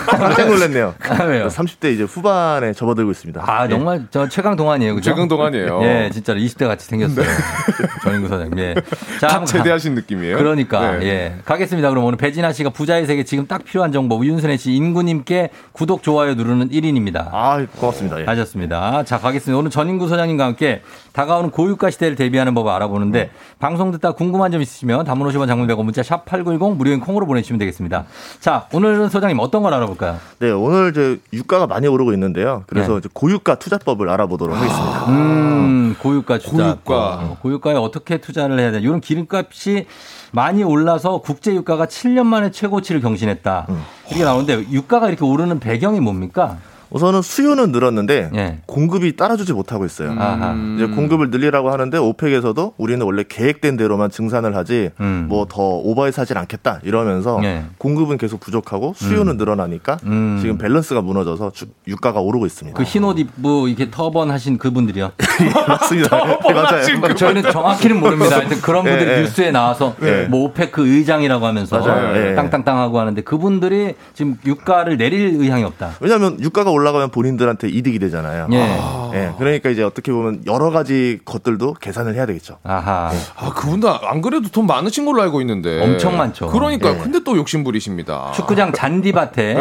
[0.07, 0.95] 깜짝 놀랐네요.
[1.09, 1.49] 아, 왜요?
[1.49, 3.45] 30대 이제 후반에 접어들고 있습니다.
[3.47, 3.68] 아, 예.
[3.68, 4.95] 정말 저 최강 동안이에요.
[4.95, 5.11] 그죠?
[5.11, 5.80] 최강 동안이에요.
[5.82, 7.26] 예, 진짜로 20대 같이 생겼어요.
[8.03, 8.59] 전인구 소장님.
[8.59, 8.74] 예.
[9.20, 10.37] 자, 갓 제대하신 느낌이에요.
[10.37, 11.07] 그러니까 네.
[11.07, 11.91] 예 가겠습니다.
[11.91, 16.35] 그럼 오늘 배진아 씨가 부자의 세계 지금 딱 필요한 정보 윤순혜 씨 인구님께 구독 좋아요
[16.35, 17.28] 누르는 1인입니다.
[17.32, 18.20] 아, 고맙습니다.
[18.20, 18.24] 예.
[18.24, 19.05] 하셨습니다.
[19.05, 19.59] 자 가겠습니다.
[19.59, 20.82] 오늘 전인구 소장님과 함께
[21.14, 25.84] 다가오는 고유가 시대를 대비하는 법을 알아보는데 방송 듣다 궁금한 점 있으시면 단문 50원 장문 100원
[25.84, 28.04] 문자 샵 #8910 무료인 콩으로 보내주시면 되겠습니다.
[28.40, 30.18] 자 오늘은 소장님 어떤 걸 알아볼까요?
[30.40, 32.64] 네, 오늘 이제 유가가 많이 오르고 있는데요.
[32.66, 32.98] 그래서 네.
[32.98, 35.06] 이제 고유가 투자법을 알아보도록 하겠습니다.
[35.06, 36.74] 음, 고유가 투자.
[36.84, 37.14] 고유가.
[37.22, 38.82] 어, 고유가에 어떻게 투자를 해야 되나.
[38.82, 39.86] 이런 기름값이
[40.32, 43.68] 많이 올라서 국제 유가가 7년 만에 최고치를 경신했다.
[44.10, 46.58] 이게 나오는데 유가가 이렇게 오르는 배경이 뭡니까?
[46.91, 48.59] 우선은 수요는 늘었는데 예.
[48.66, 50.12] 공급이 따라주지 못하고 있어요.
[50.18, 50.55] 아하.
[50.76, 55.26] 이제 공급을 늘리라고 하는데 OPEC에서도 우리는 원래 계획된 대로만 증산을 하지 음.
[55.28, 57.64] 뭐더 오버해서 하진 않겠다 이러면서 예.
[57.78, 60.39] 공급은 계속 부족하고 수요는 늘어나니까 음.
[60.41, 62.76] 지금 밸런스가 무너져서 주- 유가가 오르고 있습니다.
[62.76, 65.12] 그 흰옷 입고 이렇게 터번 하신 그분들이요.
[65.68, 66.16] 맞습니다.
[66.47, 67.01] 네, 맞아요.
[67.01, 68.37] 그 저희는 정확히는 모릅니다.
[68.37, 69.20] 하여튼 그런 분들이 예, 예.
[69.22, 70.26] 뉴스에 나와서 예.
[70.30, 72.16] 뭐 OPEC 의장이라고 하면서 맞아요.
[72.30, 72.35] 예.
[72.35, 75.93] 땅땅땅 하고 하는데 그분들이 지금 유가를 내릴 의향이 없다.
[76.01, 78.49] 왜냐하면 유가가 올라 가면 본인들한테 이득이 되잖아요.
[78.53, 78.80] 예.
[79.14, 82.59] 예, 그러니까 이제 어떻게 보면 여러 가지 것들도 계산을 해야 되겠죠.
[82.64, 83.11] 아하.
[83.37, 85.82] 아, 그분도 안 그래도 돈 많으신 걸로 알고 있는데.
[85.82, 86.49] 엄청 많죠.
[86.49, 86.95] 그러니까요.
[86.95, 86.99] 예.
[86.99, 88.32] 근데 또 욕심부리십니다.
[88.35, 89.55] 축구장 잔디밭에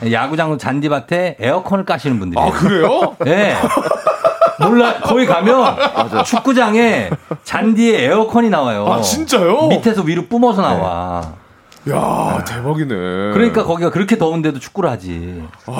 [0.00, 0.12] 네.
[0.12, 3.16] 야구장 잔디밭에 에어컨을 까시는 분들이 아, 그래요?
[3.24, 3.56] 네.
[4.58, 5.76] 몰라 거기 가면
[6.24, 7.10] 축구장에
[7.44, 8.86] 잔디에 에어컨이 나와요.
[8.86, 9.68] 아, 진짜요?
[9.68, 11.34] 밑에서 위로 뿜어서 나와.
[11.88, 12.88] 야, 대박이네.
[13.32, 15.44] 그러니까 거기가 그렇게 더운데도 축구를 하지.
[15.66, 15.72] 아,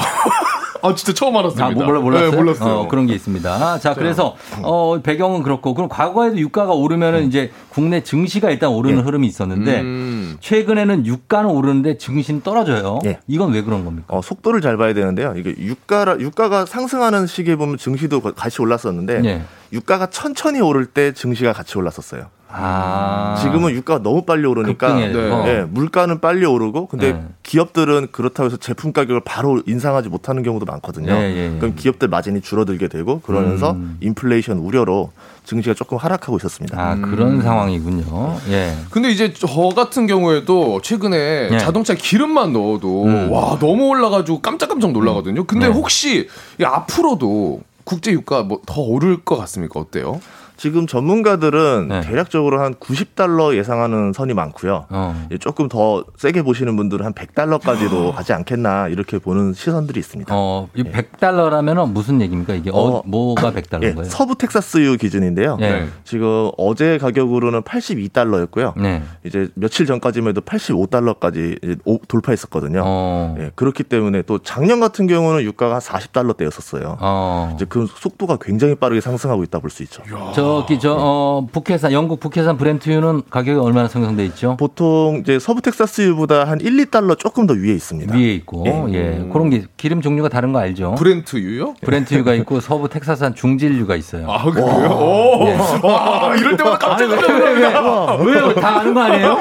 [0.94, 1.66] 진짜 처음 알았습니다.
[1.66, 2.30] 아, 뭐 몰라 몰랐어요?
[2.30, 2.74] 네, 몰랐어요.
[2.80, 3.78] 어, 그런 게 있습니다.
[3.78, 9.26] 자, 그래서 어 배경은 그렇고 그럼 과거에도 유가가 오르면은 이제 국내 증시가 일단 오르는 흐름이
[9.26, 10.36] 있었는데 음.
[10.40, 13.00] 최근에는 유가는 오르는데 증시는 떨어져요.
[13.06, 13.18] 예.
[13.26, 14.06] 이건 왜 그런 겁니까?
[14.08, 15.34] 어, 속도를 잘 봐야 되는데요.
[15.36, 19.42] 이게 유가라 유가가 상승하는 시기에 보면 증시도 거- 같이 올랐었는데 예.
[19.72, 22.26] 유가가 천천히 오를 때 증시가 같이 올랐었어요.
[22.58, 23.36] 아.
[23.42, 25.48] 지금은 유가가 너무 빨리 오르니까 급등해서.
[25.48, 27.24] 예, 물가는 빨리 오르고 근데 네.
[27.42, 31.12] 기업들은 그렇다고 해서 제품 가격을 바로 인상하지 못하는 경우도 많거든요.
[31.12, 31.58] 예, 예, 예.
[31.58, 33.98] 그럼 기업들 마진이 줄어들게 되고 그러면서 음.
[34.00, 35.12] 인플레이션 우려로
[35.44, 36.76] 증시가 조금 하락하고 있었습니다.
[36.80, 38.36] 아, 그런 상황이군요.
[38.48, 38.74] 예.
[38.90, 39.46] 근데 이제 저
[39.76, 41.58] 같은 경우에도 최근에 예.
[41.58, 43.30] 자동차 기름만 넣어도 음.
[43.30, 45.44] 와 너무 올라가지고 깜짝깜짝 놀라거든요.
[45.44, 45.72] 근데 네.
[45.72, 46.28] 혹시
[46.60, 49.78] 이 앞으로도 국제 유가 뭐 더 오를 것 같습니까?
[49.78, 50.20] 어때요?
[50.56, 52.00] 지금 전문가들은 네.
[52.00, 54.86] 대략적으로 한 90달러 예상하는 선이 많고요.
[54.88, 55.26] 어.
[55.30, 60.32] 예, 조금 더 세게 보시는 분들은 한 100달러까지도 가지 않겠나 이렇게 보는 시선들이 있습니다.
[60.34, 62.54] 어, 이 100달러라면 무슨 얘기입니까?
[62.54, 64.08] 이게 어, 어, 뭐가 100달러인 예, 거예요?
[64.08, 65.58] 서부 텍사스유 기준인데요.
[65.60, 65.88] 예.
[66.04, 68.80] 지금 어제 가격으로는 82달러였고요.
[68.80, 69.02] 네.
[69.24, 72.82] 이제 며칠 전까지만 해도 85달러까지 이제 오- 돌파했었거든요.
[72.84, 73.36] 어.
[73.38, 76.96] 예, 그렇기 때문에 또 작년 같은 경우는 유가가 한 40달러대였었어요.
[77.00, 77.52] 어.
[77.54, 80.02] 이제 그 속도가 굉장히 빠르게 상승하고 있다 볼 수 있죠.
[80.34, 84.56] 저기 저 어, 북해산 영국 북해산 브렌트유는 가격이 얼마나 상승돼 있죠?
[84.58, 88.14] 보통 이제 서부 텍사스유보다 한 1, 2달러 조금 더 위에 있습니다.
[88.14, 90.94] 위에 있고 예, 그런 게 기름 종류가 다른 거 알죠?
[90.96, 91.74] 브렌트유요?
[91.82, 94.30] 브렌트유가 있고 서부 텍사스산 중질유가 있어요.
[94.30, 94.66] 아 그래요?
[94.66, 95.56] 오, 예.
[95.82, 98.14] 와, 이럴 때마다 깜짝 아니, 왜, 왜, 왜, 놀랍니다.
[98.16, 98.54] 왜요?
[98.54, 99.38] 다 아는 거 아니에요?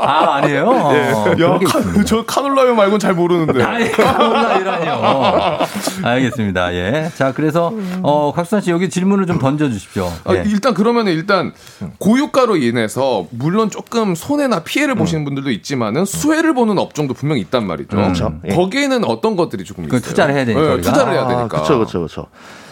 [0.00, 0.64] 아 아니에요?
[0.68, 0.94] 어,
[1.40, 2.04] 야, 카.
[2.04, 3.62] 저 카놀라유 말고는 잘 모르는데.
[3.62, 5.58] 아니, 카놀라유라뇨.
[6.02, 6.74] 알겠습니다.
[6.74, 7.10] 예.
[7.16, 9.93] 자, 그래서, 어, 곽수산 씨 여기 질문을 좀 던져 주십시오.
[10.24, 10.42] 아, 예.
[10.46, 11.52] 일단 그러면 일단
[11.98, 17.96] 고유가로 인해서 물론 조금 손해나 피해를 보시는 분들도 있지만은 수혜를 보는 업종도 분명히 있단 말이죠.
[17.96, 18.34] 그렇죠.
[18.48, 18.54] 예.
[18.54, 20.00] 거기에는 어떤 것들이 조금 있어요?
[20.00, 20.80] 투자를 해야 되니까 네.
[20.80, 21.48] 투자를 해야 되니까.
[21.48, 22.26] 그렇죠, 그렇죠, 그렇죠.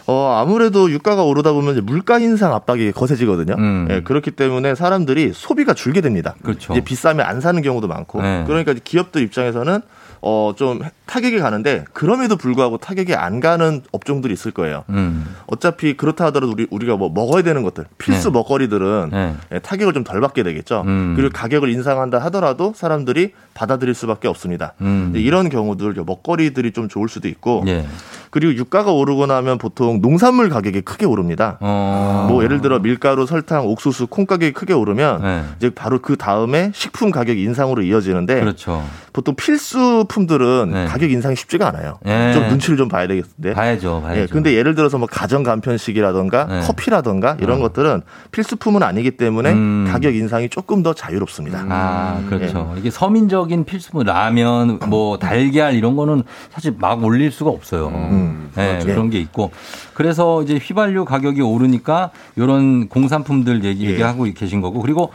[0.07, 3.55] 어, 아무래도 유가가 오르다 보면 이제 물가 인상 압박이 거세지거든요.
[3.57, 3.89] 음.
[3.91, 6.35] 예, 그렇기 때문에 사람들이 소비가 줄게 됩니다.
[6.43, 6.73] 그렇죠.
[6.73, 8.21] 이제 비싸면 안 사는 경우도 많고.
[8.21, 8.45] 네.
[8.47, 9.81] 그러니까 기업들 입장에서는
[10.25, 14.85] 어, 좀 타격이 가는데 그럼에도 불구하고 타격이 안 가는 업종들이 있을 거예요.
[14.89, 15.35] 음.
[15.47, 18.33] 어차피 그렇다 하더라도 우리 우리가 뭐 먹어야 되는 것들 필수 네.
[18.35, 19.35] 먹거리들은 네.
[19.53, 20.83] 예, 타격을 좀 덜 받게 되겠죠.
[20.87, 21.15] 음.
[21.17, 24.75] 그리고 가격을 인상한다 하더라도 사람들이 받아들일 수밖에 없습니다.
[24.81, 25.13] 음.
[25.15, 27.85] 이런 경우들 먹거리들이 좀 좋을 수도 있고 예.
[28.33, 31.59] 그리고 유가가 오르고 나면 보통 농산물 가격이 크게 오릅니다.
[31.61, 32.27] 어.
[32.31, 35.43] 뭐 예를 들어 밀가루, 설탕, 옥수수, 콩 가격이 크게 오르면 네.
[35.59, 38.83] 이제 바로 그 다음에 식품 가격 인상으로 이어지는데 그렇죠.
[39.13, 40.87] 보통 필수품들은 네.
[40.87, 41.99] 가격 인상이 쉽지가 않아요.
[42.07, 42.33] 예.
[42.33, 43.53] 좀 눈치를 좀 봐야 되겠는데.
[43.53, 44.21] 봐야죠, 봐야죠.
[44.23, 46.61] 예, 근데 예를 들어서 뭐 가정 간편식이라던가 네.
[46.61, 47.63] 커피라던가 이런 어.
[47.63, 49.87] 것들은 필수품은 아니기 때문에 음.
[49.91, 51.67] 가격 인상이 조금 더 자유롭습니다.
[51.69, 52.29] 아, 예.
[52.31, 52.75] 그렇죠.
[52.79, 57.89] 이게 서민적인 필수품, 라면, 뭐, 달걀, 이런 거는 사실 막 올릴 수가 없어요.
[57.89, 58.22] 음,
[58.59, 58.87] 예, 그렇죠.
[58.87, 59.51] 그런 게 있고.
[59.95, 63.91] 그래서 이제 휘발유 가격이 오르니까 이런 공산품들 얘기, 예.
[63.91, 64.81] 얘기하고 계신 거고.
[64.81, 65.11] 그리고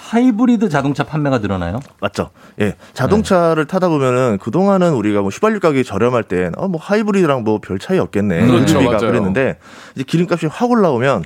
[0.00, 1.80] 하이브리드 자동차 판매가 늘어나요?
[2.00, 2.30] 맞죠.
[2.62, 2.76] 예.
[2.94, 3.70] 자동차를 네.
[3.70, 7.98] 타다 보면은 그동안은 우리가 뭐 휘발유 가격이 저렴할 땐, 어, 뭐 하이브리드랑 뭐 별 차이
[7.98, 8.46] 없겠네.
[8.46, 8.78] 그렇죠.
[8.78, 9.58] 그랬는데
[9.94, 11.24] 이제 기름값이 확 올라오면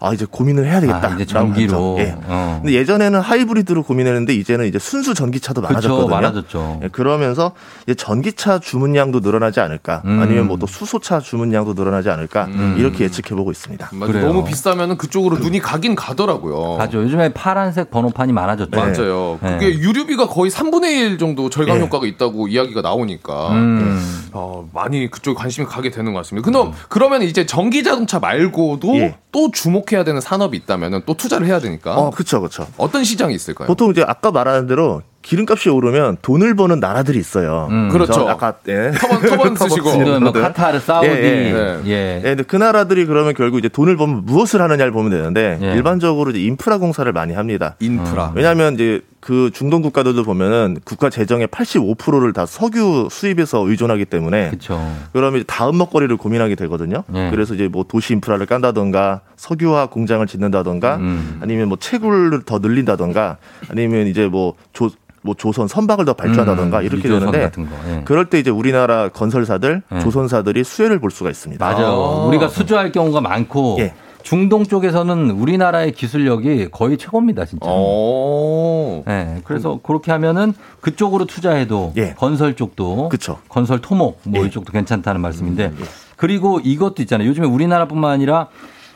[0.00, 1.10] 아, 이제 고민을 해야 되겠다.
[1.10, 1.96] 아, 이제 전기로.
[1.98, 2.14] 예.
[2.26, 2.60] 어.
[2.62, 5.60] 근데 예전에는 하이브리드로 고민했는데 이제는 이제 순수 전기차도.
[5.60, 6.08] 많아졌거든요.
[6.08, 6.80] 많아졌죠.
[6.84, 7.52] 예, 그러면서
[7.84, 10.20] 이제 전기차 주문량도 늘어나지 않을까, 음.
[10.22, 12.74] 아니면 뭐 또 수소차 주문량도 늘어나지 않을까 음.
[12.78, 13.90] 이렇게 예측해 보고 있습니다.
[13.92, 14.26] 맞아, 그래요.
[14.26, 16.76] 너무 비싸면은 그쪽으로 눈이 가긴 가더라고요.
[16.78, 16.98] 가죠.
[17.02, 18.76] 요즘에 파란색 번호판이 많아졌죠.
[18.76, 19.38] 맞아요.
[19.40, 19.52] 네.
[19.58, 21.84] 그게 유류비가 거의 3분의 1 정도 절감 네.
[21.84, 24.00] 효과가 있다고 이야기가 나오니까 음.
[24.32, 26.44] 어, 많이 그쪽에 관심이 가게 되는 것 같습니다.
[26.50, 29.16] 근데 그러면 이제 전기 자동차 말고도 예.
[29.30, 32.66] 또 주목 해야 되는 산업이 있다면은 또 투자를 해야 되니까 어, 그쵸, 그쵸.
[32.76, 33.66] 어떤 시장이 있을까요?
[33.66, 37.68] 보통 이제 아까 말하는 대로 기름값이 오르면 돈을 버는 나라들이 있어요.
[37.70, 37.88] 음.
[37.90, 38.12] 그렇죠.
[38.12, 38.92] 저 아까 예.
[38.98, 40.32] 터번 터번 쓰시고 지금 뭐.
[40.32, 41.06] 카타르, 사우디.
[41.08, 41.52] 예, 예.
[41.54, 41.82] 예.
[41.86, 42.16] 예.
[42.18, 45.72] 예, 근데 그 나라들이 그러면 결국 이제 돈을 벌면 무엇을 하느냐를 보면 되는데 예.
[45.72, 47.74] 일반적으로 이제 인프라 공사를 많이 합니다.
[47.80, 48.32] 인프라.
[48.34, 54.80] 왜냐하면 이제 그 중동 국가들도 보면은 국가 재정의 85%를 다 석유 수입에서 의존하기 때문에 그렇죠.
[55.12, 57.02] 그러면 다음 먹거리를 고민하게 되거든요.
[57.14, 57.28] 예.
[57.30, 61.38] 그래서 이제 뭐 도시 인프라를 깐다던가 석유화 공장을 짓는다던가 음.
[61.40, 63.38] 아니면 뭐 채굴을 더 늘린다던가
[63.70, 64.90] 아니면 이제 뭐 조,
[65.22, 67.76] 뭐 조선 선박을 더 발주한다던가 음, 이렇게 되는데 같은 거.
[67.88, 68.02] 예.
[68.04, 69.98] 그럴 때 이제 우리나라 건설사들, 예.
[70.00, 71.64] 조선사들이 수혜를 볼 수가 있습니다.
[71.64, 71.86] 맞아요.
[71.86, 72.26] 아.
[72.26, 73.94] 우리가 수주할 경우가 많고 예.
[74.28, 77.64] 중동 쪽에서는 우리나라의 기술력이 거의 최고입니다, 진짜.
[77.66, 79.02] 어.
[79.06, 80.52] 네, 그래서 그렇게 하면은
[80.82, 82.12] 그쪽으로 투자해도 예.
[82.12, 83.38] 건설 쪽도 그쵸.
[83.48, 84.46] 건설 토목 뭐 예.
[84.46, 85.72] 이쪽도 괜찮다는 말씀인데
[86.16, 87.26] 그리고 이것도 있잖아요.
[87.26, 88.48] 요즘에 우리나라뿐만 아니라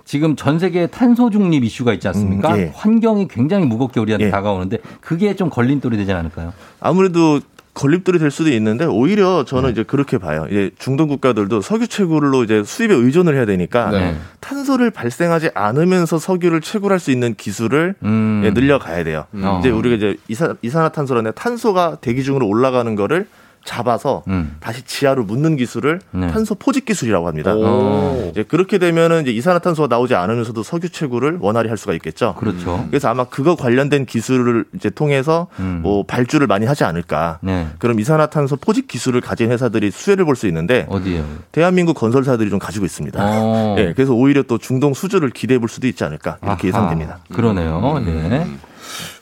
[0.05, 2.55] 지금 전 세계에 탄소 중립 이슈가 있지 않습니까?
[2.55, 2.73] 음, 예.
[2.75, 4.31] 환경이 굉장히 무겁게 우리한테 예.
[4.31, 6.53] 다가오는데 그게 좀 걸림돌이 되지 않을까요?
[6.79, 7.41] 아무래도
[7.75, 9.73] 걸림돌이 될 수도 있는데 오히려 저는 네.
[9.73, 10.47] 이제 그렇게 봐요.
[10.51, 14.17] 이제 중동 국가들도 석유 채굴로 이제 수입에 의존을 해야 되니까 네.
[14.41, 18.43] 탄소를 발생하지 않으면서 석유를 채굴할 수 있는 기술을 음.
[18.45, 19.25] 예, 늘려가야 돼요.
[19.35, 19.59] 음.
[19.61, 23.27] 이제 우리가 이제 이산, 이산화탄소라는 탄소가 대기 중으로 올라가는 거를
[23.65, 24.57] 잡아서 음.
[24.61, 26.29] 다시 지하로 묻는 기술을 네.
[26.29, 27.55] 탄소 포집 기술이라고 합니다.
[27.55, 28.29] 오.
[28.31, 32.35] 이제 그렇게 되면은 이제 이산화탄소가 나오지 않으면서도 석유 채굴을 원활히 할 수가 있겠죠.
[32.39, 32.85] 그렇죠.
[32.91, 35.81] 그래서 아마 그거 관련된 기술을 이제 통해서 음.
[35.83, 37.39] 뭐 발주를 많이 하지 않을까.
[37.43, 37.69] 네.
[37.79, 41.25] 그럼 이산화탄소 포집 기술을 가진 회사들이 수혜를 볼 수 있는데 어디에요?
[41.53, 43.21] 대한민국 건설사들이 좀 가지고 있습니다.
[43.23, 43.77] 어.
[43.79, 46.69] 예, 그래서 오히려 또 중동 수주를 기대해 볼 수도 있지 않을까 이렇게 아하.
[46.69, 47.19] 예상됩니다.
[47.33, 48.01] 그러네요.
[48.05, 48.47] 네.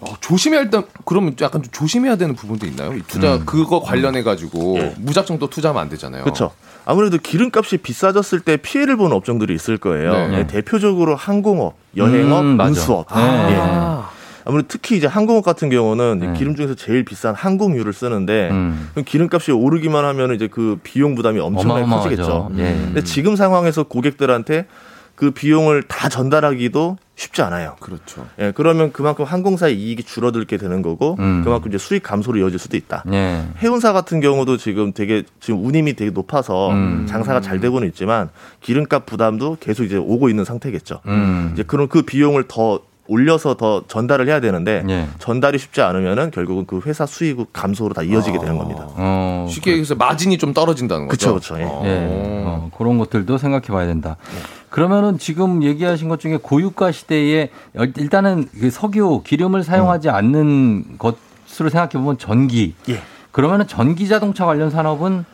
[0.01, 2.95] 어, 조심해야 일단 그러면 약간 좀 조심해야 되는 부분도 있나요?
[2.95, 3.45] 이 투자 음.
[3.45, 4.95] 그거 관련해 가지고 예.
[4.99, 6.25] 무작정 또 투자하면 안 되잖아요.
[6.25, 6.51] 그렇죠.
[6.85, 10.13] 아무래도 기름값이 비싸졌을 때 피해를 보는 업종들이 있을 거예요.
[10.13, 10.39] 네.
[10.39, 12.61] 예, 대표적으로 항공업, 여행업, 음.
[12.61, 13.07] 운수업.
[13.15, 13.21] 네.
[13.21, 13.61] 예.
[14.47, 16.33] 아무래도 특히 이제 항공업 같은 경우는 네.
[16.39, 18.91] 기름 중에서 제일 비싼 항공유를 쓰는데 음.
[19.05, 22.17] 기름값이 오르기만 하면 이제 그 비용 부담이 엄청나게 어마어마하죠.
[22.17, 22.51] 커지겠죠.
[22.59, 22.63] 예.
[22.87, 24.67] 근데 지금 상황에서 고객들한테
[25.15, 27.77] 그 비용을 다 전달하기도 쉽지 않아요.
[27.81, 28.27] 그렇죠.
[28.39, 31.43] 예, 그러면 그만큼 항공사의 이익이 줄어들게 되는 거고 음.
[31.45, 33.05] 그만큼 이제 수익 감소로 이어질 수도 있다.
[33.13, 33.45] 예.
[33.59, 37.05] 해운사 같은 경우도 지금 되게 지금 운임이 되게 높아서 음.
[37.07, 38.31] 장사가 잘 되고는 있지만
[38.63, 41.03] 기름값 부담도 계속 이제 오고 있는 상태겠죠.
[41.07, 41.51] 음.
[41.53, 42.81] 이제 그런 그 비용을 더
[43.11, 45.09] 올려서 더 전달을 해야 되는데 예.
[45.19, 48.87] 전달이 쉽지 않으면은 결국은 그 회사 수익 감소로 다 이어지게 되는 겁니다.
[48.91, 51.35] 어, 쉽게 얘기해서 마진이 좀 떨어진다는 거죠.
[51.35, 51.65] 그쵸, 예.
[51.65, 51.83] 어.
[51.85, 52.45] 예.
[52.47, 54.17] 어, 그런 것들도 생각해 봐야 된다.
[54.69, 57.51] 그러면은 지금 얘기하신 것 중에 고유가 시대에
[57.97, 62.75] 일단은 그 석유, 기름을 사용하지 않는 것으로 생각해 보면 전기.
[62.89, 63.03] 예.
[63.33, 65.25] 그러면은 전기 자동차 관련 산업은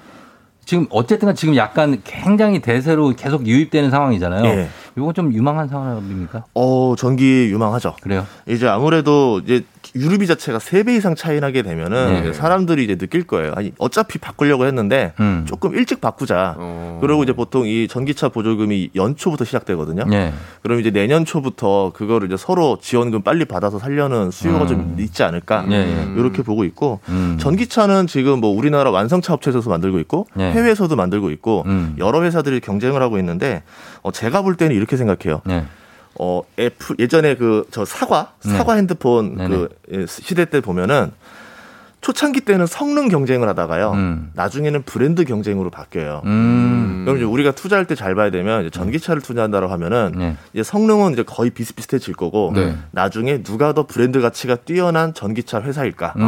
[0.66, 4.44] 지금 어쨌든 지금 약간 굉장히 대세로 계속 유입되는 상황이잖아요.
[4.44, 4.68] 예.
[4.98, 6.44] 이건 좀 유망한 상황입니까?
[6.54, 7.94] 어, 전기 유망하죠.
[8.02, 8.26] 그래요?
[8.48, 9.64] 이제 아무래도 이제
[9.97, 12.32] 유류비 자체가 3배 이상 차이 나게 되면은 네.
[12.32, 13.53] 사람들이 이제 느낄 거예요.
[13.57, 15.44] 아니, 어차피 바꾸려고 했는데 음.
[15.47, 16.57] 조금 일찍 바꾸자.
[16.59, 16.99] 어.
[17.01, 20.05] 그리고 이제 보통 이 전기차 보조금이 연초부터 시작되거든요.
[20.12, 20.32] 예.
[20.62, 24.66] 그럼 이제 내년 초부터 그거를 이제 서로 지원금 빨리 받아서 살려는 수요가 음.
[24.66, 25.66] 좀 있지 않을까.
[25.70, 26.14] 예, 예.
[26.16, 27.36] 이렇게 보고 있고 음.
[27.40, 30.51] 전기차는 지금 뭐 우리나라 완성차 업체에서도 만들고 있고 예.
[30.51, 31.94] 해외에서도 만들고 있고 음.
[31.99, 33.62] 여러 회사들이 경쟁을 하고 있는데
[34.03, 35.42] 어, 제가 볼 때는 이렇게 생각해요.
[36.18, 36.24] 예.
[36.24, 38.52] 어, 애플, 예전에 그, 저 사과, 네.
[38.52, 39.48] 사과 핸드폰 네네.
[39.48, 41.12] 그 예, 시대 때 보면은
[42.07, 43.90] 초창기 때는 성능 경쟁을 하다가요.
[43.94, 44.30] 음.
[44.34, 46.22] 나중에는 브랜드 경쟁으로 바뀌어요.
[46.24, 47.02] 음.
[47.04, 50.36] 그럼 이제 우리가 투자할 때 잘 봐야 되면 이제 전기차를 투자한다고 하면은 네.
[50.52, 52.76] 이제 성능은 이제 거의 비슷비슷해질 거고 네.
[52.92, 56.12] 나중에 누가 더 브랜드 가치가 뛰어난 전기차 회사일까?
[56.16, 56.22] 음.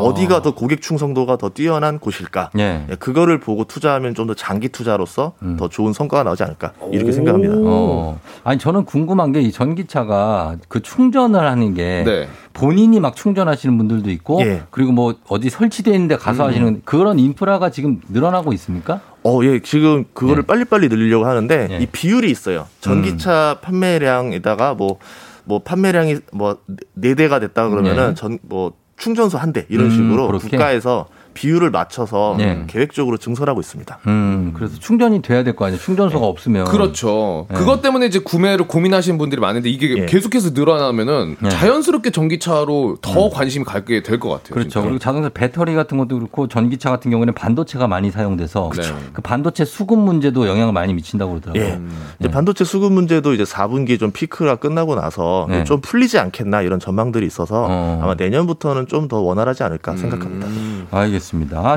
[0.00, 2.50] 어디가 더 고객 충성도가 더 뛰어난 곳일까?
[2.58, 2.84] 예.
[2.90, 5.56] 예, 그거를 보고 투자하면 좀 더 장기 투자로서 음.
[5.58, 6.72] 더 좋은 성과가 나오지 않을까?
[6.92, 7.54] 이렇게 생각합니다.
[7.56, 8.20] 어.
[8.44, 12.28] 아니 저는 궁금한 게 이 전기차가 그 충전을 하는 게 네.
[12.58, 14.62] 본인이 막 충전하시는 분들도 있고 예.
[14.70, 16.48] 그리고 뭐 어디 설치되어 있는데 가서 음.
[16.48, 19.00] 하시는 그런 인프라가 지금 늘어나고 있습니다.
[19.22, 20.46] 어, 예, 지금 그거를 네.
[20.46, 21.78] 빨리빨리 늘리려고 하는데 예.
[21.78, 22.66] 이 비율이 있어요.
[22.80, 23.62] 전기차 음.
[23.62, 24.98] 판매량에다가 뭐,
[25.44, 26.56] 뭐 판매량이 뭐
[26.94, 28.14] 네 대가 됐다 그러면은 네.
[28.14, 30.48] 전, 뭐 충전소 한 대 이런 음, 식으로 그렇게?
[30.48, 31.06] 국가에서
[31.38, 32.64] 비율을 맞춰서 네.
[32.66, 33.98] 계획적으로 증설하고 있습니다.
[34.08, 35.80] 음, 그래서 충전이 돼야 될 거 아니에요.
[35.80, 36.64] 충전소가 없으면.
[36.64, 37.46] 그렇죠.
[37.48, 37.56] 네.
[37.56, 40.06] 그것 때문에 이제 구매를 고민하시는 분들이 많은데 이게 예.
[40.06, 41.48] 계속해서 늘어나면은 네.
[41.48, 44.54] 자연스럽게 전기차로 더 관심이 가게 될 것 같아요.
[44.54, 44.68] 그렇죠.
[44.68, 44.82] 진짜.
[44.82, 48.98] 그리고 자동차 배터리 같은 것도 그렇고 전기차 같은 경우에는 반도체가 많이 사용돼서 그렇죠.
[49.12, 51.62] 그 반도체 수급 문제도 영향을 많이 미친다고 그러더라고요.
[51.64, 51.78] 예.
[52.18, 55.62] 이제 반도체 수급 문제도 이제 4분기 좀 피크가 끝나고 나서 네.
[55.64, 58.00] 좀 풀리지 않겠나 이런 전망들이 있어서 어.
[58.02, 59.96] 아마 내년부터는 좀 더 원활하지 않을까 음.
[59.96, 60.46] 생각합니다.
[60.90, 61.27] 알겠습니다.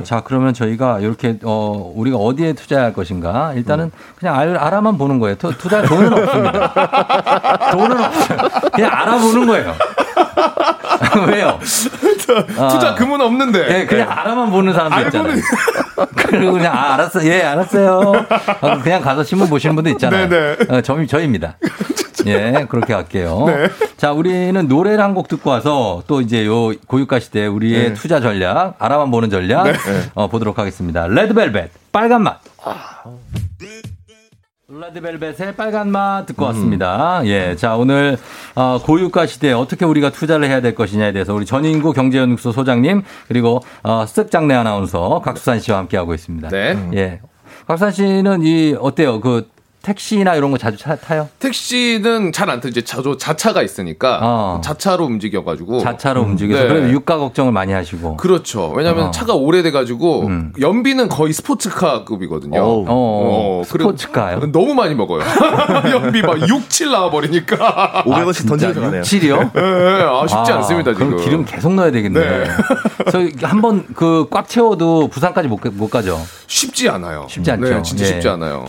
[0.03, 3.91] 자, 그러면 저희가 이렇게 어 우리가 어디에 투자할 것인가 일단은 음.
[4.17, 5.35] 그냥 알, 알아만 보는 거예요.
[5.35, 7.71] 투, 투자 돈은 없습니다.
[7.71, 8.37] 돈은 없어요.
[8.73, 9.73] 그냥 알아보는 거예요.
[11.27, 11.59] 왜요?
[12.69, 13.79] 투자 금은 없는데.
[13.81, 15.35] 예, 그냥 알아만 보는 사람들 있잖아요.
[16.15, 18.13] 그리고 그냥 아, 알았어, 예, 알았어요.
[18.61, 20.29] 하고 그냥 가서 신문 보시는 분도 있잖아요.
[20.29, 20.57] 네네.
[20.69, 21.57] 어, 저, 저입니다.
[22.27, 23.45] 예, 그렇게 할게요.
[23.47, 23.67] 네.
[23.97, 27.93] 자, 우리는 노래를 한 곡 듣고 와서 또 이제 요 고유가 시대 우리의 네.
[27.93, 29.65] 투자 전략, 알아만 보는 전략
[30.13, 31.07] 어, 보도록 하겠습니다.
[31.07, 32.39] 레드벨벳, 빨간 맛.
[34.79, 37.21] 레드벨벳의 빨간 맛 듣고 왔습니다.
[37.25, 37.55] 예.
[37.57, 38.17] 자, 오늘,
[38.55, 43.59] 어, 고유가 시대에 어떻게 우리가 투자를 해야 될 것이냐에 대해서 우리 전인구 경제연구소 소장님, 그리고,
[43.83, 46.49] 어, 쓱장내 아나운서 각수산 씨와 함께하고 있습니다.
[46.49, 46.89] 네.
[46.93, 47.19] 예.
[47.67, 49.19] 각수산 씨는 이, 어때요?
[49.19, 49.49] 그,
[49.81, 51.27] 택시나 이런 거 자주 차, 타요?
[51.39, 52.67] 택시는 잘 안 타죠.
[52.69, 54.61] 이제 자, 저 자차가 있으니까 어.
[54.63, 56.67] 자차로 움직여가지고 자차로 움직여서 네.
[56.67, 58.17] 그래도 유가 걱정을 많이 하시고.
[58.17, 58.71] 그렇죠.
[58.75, 59.11] 왜냐하면 어.
[59.11, 60.53] 차가 오래돼가지고 음.
[60.59, 62.59] 연비는 거의 스포츠카급이거든요.
[62.63, 64.51] 어, 그리고 스포츠카요?
[64.51, 65.21] 너무 많이 먹어요.
[65.91, 68.03] 연비 막 6, 7 나와버리니까.
[68.05, 69.01] 500원씩 던지면서 가네요.
[69.01, 69.51] 6칠이요?
[69.55, 71.11] 예, 아, 쉽지 않습니다, 지금.
[71.11, 72.19] 그럼 기름 계속 넣어야 되겠네.
[72.19, 72.43] 네.
[73.11, 76.19] 저희 한번 그 꽉 채워도 부산까지 못, 가- 못 가죠.
[76.47, 77.25] 쉽지 않아요.
[77.29, 77.69] 쉽지 않죠.
[77.69, 78.07] 네, 진짜 예.
[78.09, 78.65] 쉽지 않아요.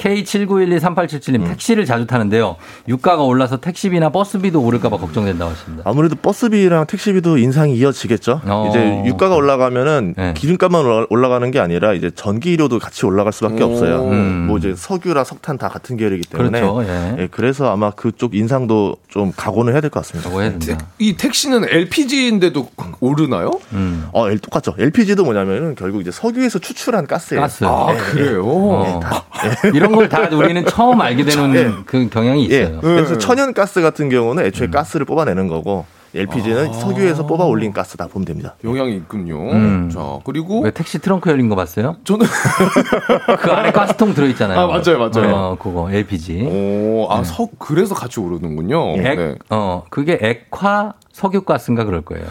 [1.06, 2.56] K79123877님 택시를 자주 타는데요.
[2.88, 5.82] 유가가 올라서 택시비나 버스비도 오를까봐 걱정된다고 하십니다.
[5.86, 8.40] 아무래도 버스비랑 택시비도 인상이 이어지겠죠.
[8.44, 8.66] 어.
[8.70, 10.34] 이제 유가가 올라가면은 네.
[10.36, 13.70] 기름값만 올라- 올라가는 게 아니라 이제 전기료도 같이 올라갈 수밖에 오.
[13.72, 14.04] 없어요.
[14.04, 14.46] 음.
[14.48, 16.84] 뭐 이제 석유라 석탄 다 같은 계열이기 때문에 그렇죠.
[16.84, 17.16] 예.
[17.22, 20.30] 예, 그래서 아마 그쪽 인상도 좀 각오는 해야 될 것 같습니다.
[20.58, 20.86] 된다.
[20.98, 22.68] 이 택시는 LPG인데도
[23.00, 23.50] 오르나요?
[23.72, 24.06] 음.
[24.12, 24.74] 어, 엘- 똑같죠.
[24.78, 27.40] LPG도 뭐냐면은 결국 이제 석유에서 추출한 가스예요.
[27.42, 27.64] 가스.
[27.64, 28.42] 아, 예, 그래요?
[28.44, 29.00] 어.
[29.74, 31.72] 이런 걸 다 우리는 처음 알게 되는 예.
[31.86, 32.62] 그 경향이 예.
[32.62, 32.80] 있어요.
[32.80, 36.72] 그래서 천연가스 같은 경우는 애초에 가스를 뽑아내는 거고 LPG는 아.
[36.72, 38.54] 석유에서 뽑아 올린 가스다 보면 됩니다.
[38.62, 39.50] 영향이 있군요.
[39.50, 39.90] 음.
[39.90, 41.96] 자, 그리고 왜 택시 트렁크 열린 거 봤어요?
[42.04, 42.26] 저는
[43.40, 44.60] 그 안에 가스통 들어 있잖아요.
[44.60, 45.34] 아, 맞아요, 맞아요.
[45.34, 46.42] 어, 그거 LPG.
[46.42, 48.96] 오, 아, 석 그래서 같이 오르는군요.
[48.98, 49.34] 액, 네.
[49.48, 52.24] 어, 그게 액화 석유가스인가 그럴 거예요.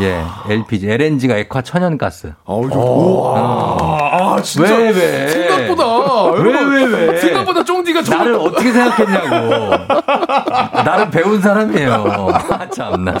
[0.00, 0.22] 예,
[0.52, 2.32] LPG, LNG가 액화 천연가스.
[2.46, 2.80] 아우, 좀-
[3.36, 5.28] 아, 아, 진짜 왜, 왜?
[5.28, 7.16] 생각보다 왜, 왜, 왜?
[7.18, 9.70] 생각보다 쫑 좋은 나를 어떻게 생각했냐고.
[10.84, 11.92] 나를 배운 사람이에요.
[12.32, 13.14] 아, 참나.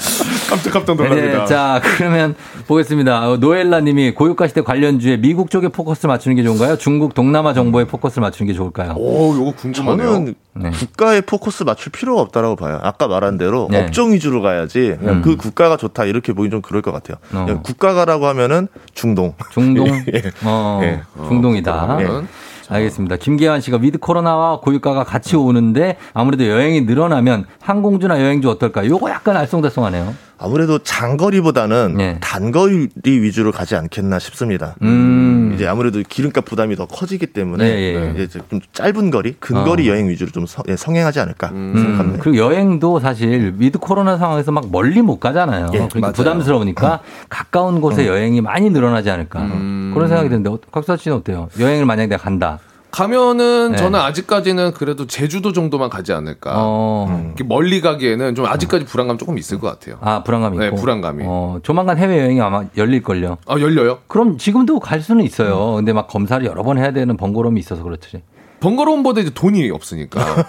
[0.48, 1.38] 깜짝 깜짝 놀랍니다.
[1.40, 2.34] 네, 자, 그러면
[2.66, 3.28] 보겠습니다.
[3.28, 6.76] 어, 노엘라 님이 고유가 시대 관련주에 미국 쪽에 포커스 맞추는 게 좋은가요?
[6.78, 8.94] 중국 동남아 정보에 포커스를 맞추는 게 좋을까요?
[8.96, 10.08] 오, 요거 궁금하네요.
[10.08, 10.34] 저는
[10.72, 12.80] 국가에 포커스 맞출 필요가 없다라고 봐요.
[12.82, 13.84] 아까 말한 대로 네.
[13.84, 15.22] 업종 위주로 가야지 그냥 음.
[15.22, 17.18] 그 국가가 좋다 이렇게 보기 좀 그럴 것 같아요.
[17.32, 17.60] 어.
[17.62, 19.34] 국가가라고 하면은 중동.
[19.52, 19.86] 중동?
[20.14, 20.22] 예.
[20.44, 21.02] 어, 예.
[21.28, 21.96] 중동이다.
[21.98, 22.28] 그러면
[22.68, 23.16] 알겠습니다.
[23.16, 28.86] 김계환 씨가 위드 코로나와 고유가가 같이 오는데 아무래도 여행이 늘어나면 항공주나 여행주 어떨까?
[28.86, 30.12] 요거 약간 알쏭달쏭하네요.
[30.38, 34.76] 아무래도 장거리보다는 단거리 위주로 가지 않겠나 싶습니다.
[34.82, 35.37] 음.
[35.58, 38.24] 이제 아무래도 기름값 부담이 더 커지기 때문에 예, 예, 예.
[38.24, 39.92] 이제 좀 짧은 거리, 근거리 어.
[39.92, 42.22] 여행 위주로 좀 성, 예, 성행하지 않을까 음, 생각합니다.
[42.22, 45.70] 그리고 여행도 사실 위드 코로나 상황에서 막 멀리 못 가잖아요.
[45.74, 46.12] 예, 그러니까 맞아요.
[46.12, 49.40] 부담스러우니까 가까운 곳에 여행이 많이 늘어나지 않을까.
[49.40, 51.48] 그런 생각이 드는데 어, 각사 씨는 어때요?
[51.58, 52.58] 여행을 만약에 내가 간다.
[52.90, 53.76] 가면은 네.
[53.76, 56.52] 저는 아직까지는 그래도 제주도 정도만 가지 않을까.
[56.56, 57.22] 어.
[57.26, 59.98] 이렇게 멀리 가기에는 좀 아직까지 불안감 조금 있을 것 같아요.
[60.00, 60.64] 아, 불안감이 있고.
[60.64, 61.24] 네, 불안감이.
[61.26, 63.36] 어, 조만간 해외 여행이 아마 열릴 걸요.
[63.46, 63.98] 아, 열려요?
[64.06, 65.26] 그럼 지금도 갈 수는 음.
[65.26, 65.74] 있어요.
[65.74, 68.22] 근데 막 검사를 여러 번 해야 되는 번거로움이 있어서 그렇지.
[68.60, 70.20] 번거로움보다 이제 돈이 없으니까.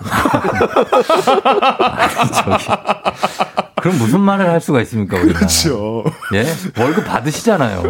[3.82, 5.40] 그럼 무슨 말을 할 수가 있습니까, 우리가?
[5.40, 6.04] 그렇죠.
[6.34, 6.46] 예?
[6.82, 7.84] 월급 받으시잖아요.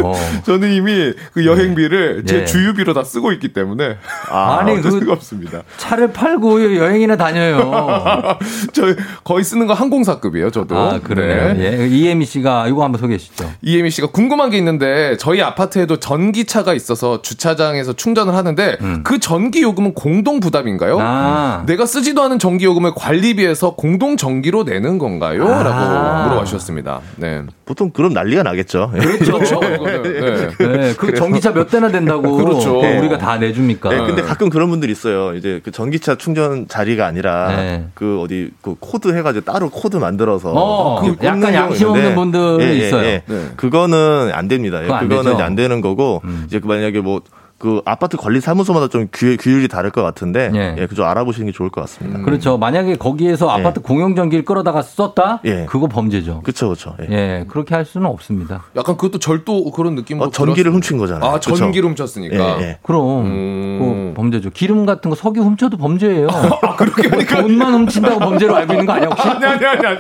[0.46, 2.46] 저는 이미 그 여행비를 제 예.
[2.46, 3.98] 주유비로 다 쓰고 있기 때문에
[4.30, 5.64] 아, 아니, 어쩔 그- 수가 없습니다.
[5.78, 8.38] 차를 팔고 여행이나 다녀요.
[8.72, 8.94] 저
[9.24, 10.78] 거의 쓰는 거 항공사급이에요, 저도.
[10.78, 11.54] 아, 그러네요.
[11.54, 11.80] 네.
[11.82, 11.88] 예.
[11.88, 13.52] 이혜미 씨가 이거 한번 소개해 주시죠.
[13.64, 19.96] 이혜미 씨가 궁금한 게 있는데 저희 아파트에도 전기차가 있어서 주차장에서 충전을 하는데 그 전기 요금은
[19.96, 20.98] 공동 부담인가요?
[20.98, 21.02] 음.
[21.04, 21.64] 아.
[21.66, 25.48] 내가 쓰지도 않은 전기 요금을 관리비에서 공동 전기로 내는 건가요?
[25.54, 25.64] 아.
[25.64, 27.02] 라고 물어봐 주셨습니다.
[27.18, 27.44] 네.
[27.66, 28.92] 보통 그럼 난리가 나겠죠.
[28.92, 29.60] 그렇죠.
[29.62, 30.02] 이거는,
[30.58, 30.68] 네.
[30.68, 32.82] 네, 그 전기차 몇 대나 된다고 그렇죠.
[32.82, 33.90] 네, 우리가 다 내줍니까?
[33.90, 35.36] 네, 근데 가끔 그런 분들 있어요.
[35.36, 37.86] 이제 그 전기차 충전 자리가 아니라 네.
[37.94, 43.06] 그 어디 그 코드 해가지고 따로 코드 만들어서 어, 이렇게 약간 양심 없는 분들이 있어요.
[43.06, 43.24] 예.
[43.26, 43.50] 네.
[43.56, 44.80] 그거는 안 됩니다.
[44.80, 45.32] 예, 그거 안 그거는?
[45.32, 45.36] 음.
[45.36, 47.22] 이제 안 되는 거고 이제 그 만약에 뭐
[47.60, 50.76] 그 아파트 관리 사무소마다 좀 규, 규율이 다를 것 같은데 예.
[50.78, 52.20] 예, 그좀 알아보시는 게 좋을 것 같습니다.
[52.24, 52.58] 그렇죠.
[52.58, 55.42] 만약에 거기에서 아파트 공용 전기를 끌어다가 썼다?
[55.44, 55.66] 예.
[55.66, 56.40] 그거 범죄죠.
[56.42, 56.96] 그렇죠, 그렇죠.
[57.02, 57.14] 예.
[57.14, 58.64] 예, 그렇게 할 수는 없습니다.
[58.78, 60.28] 약간 그것도 절도 그런 느낌으로.
[60.28, 61.30] 어, 전기를 들었- 훔친 거잖아요.
[61.30, 61.54] 아, 그쵸?
[61.56, 62.62] 전기를 훔쳤으니까.
[62.62, 62.78] 예, 예.
[62.82, 64.14] 그럼 음.
[64.16, 64.52] 범죄죠.
[64.52, 66.28] 기름 같은 거 석유 훔쳐도 범죄예요.
[66.78, 69.28] 그렇게 돈만 훔친다고 범죄로 알고 있는 거 아니야 혹시?
[69.28, 70.00] 아니, 아니, 아니, 아니.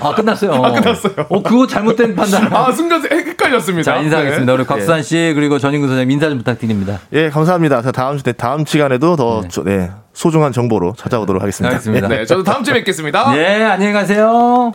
[0.00, 0.52] 아 끝났어요.
[0.52, 1.12] 아, 끝났어요.
[1.28, 2.52] 어 그거 잘못된 판단.
[2.52, 3.82] 아, 순간 헷갈렸습니다.
[3.94, 4.52] 자 인사하겠습니다.
[4.52, 4.58] 네.
[4.58, 6.81] 우리 곽수산 씨 그리고 전인구 선생님 인사 좀 부탁드립니다.
[7.12, 7.82] 예, 감사합니다.
[7.82, 11.70] 자, 다음 주 다음 시간에도 더 조- 네, 소중한 정보로 찾아오도록 하겠습니다.
[11.70, 12.08] 알겠습니다.
[12.08, 13.32] 네, 저도 다음 주에 뵙겠습니다.
[13.38, 14.72] 예, 안녕히 가세요.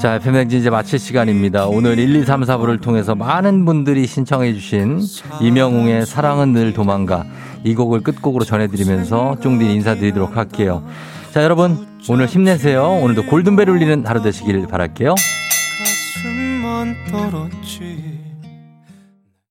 [0.00, 1.66] 자, FM댕진 이제 마칠 시간입니다.
[1.66, 5.00] 오늘 1, 2, 3, 4부를 통해서 많은 분들이 신청해주신
[5.40, 7.24] 이명웅의 사랑은 늘 도망가
[7.64, 10.84] 이 곡을 끝곡으로 전해드리면서 쫑디 인사드리도록 할게요.
[11.32, 12.84] 자, 여러분, 오늘 힘내세요.
[13.02, 15.14] 오늘도 골든벨 울리는 하루 되시길 바랄게요.
[16.78, 18.27] 가슴만 떨었지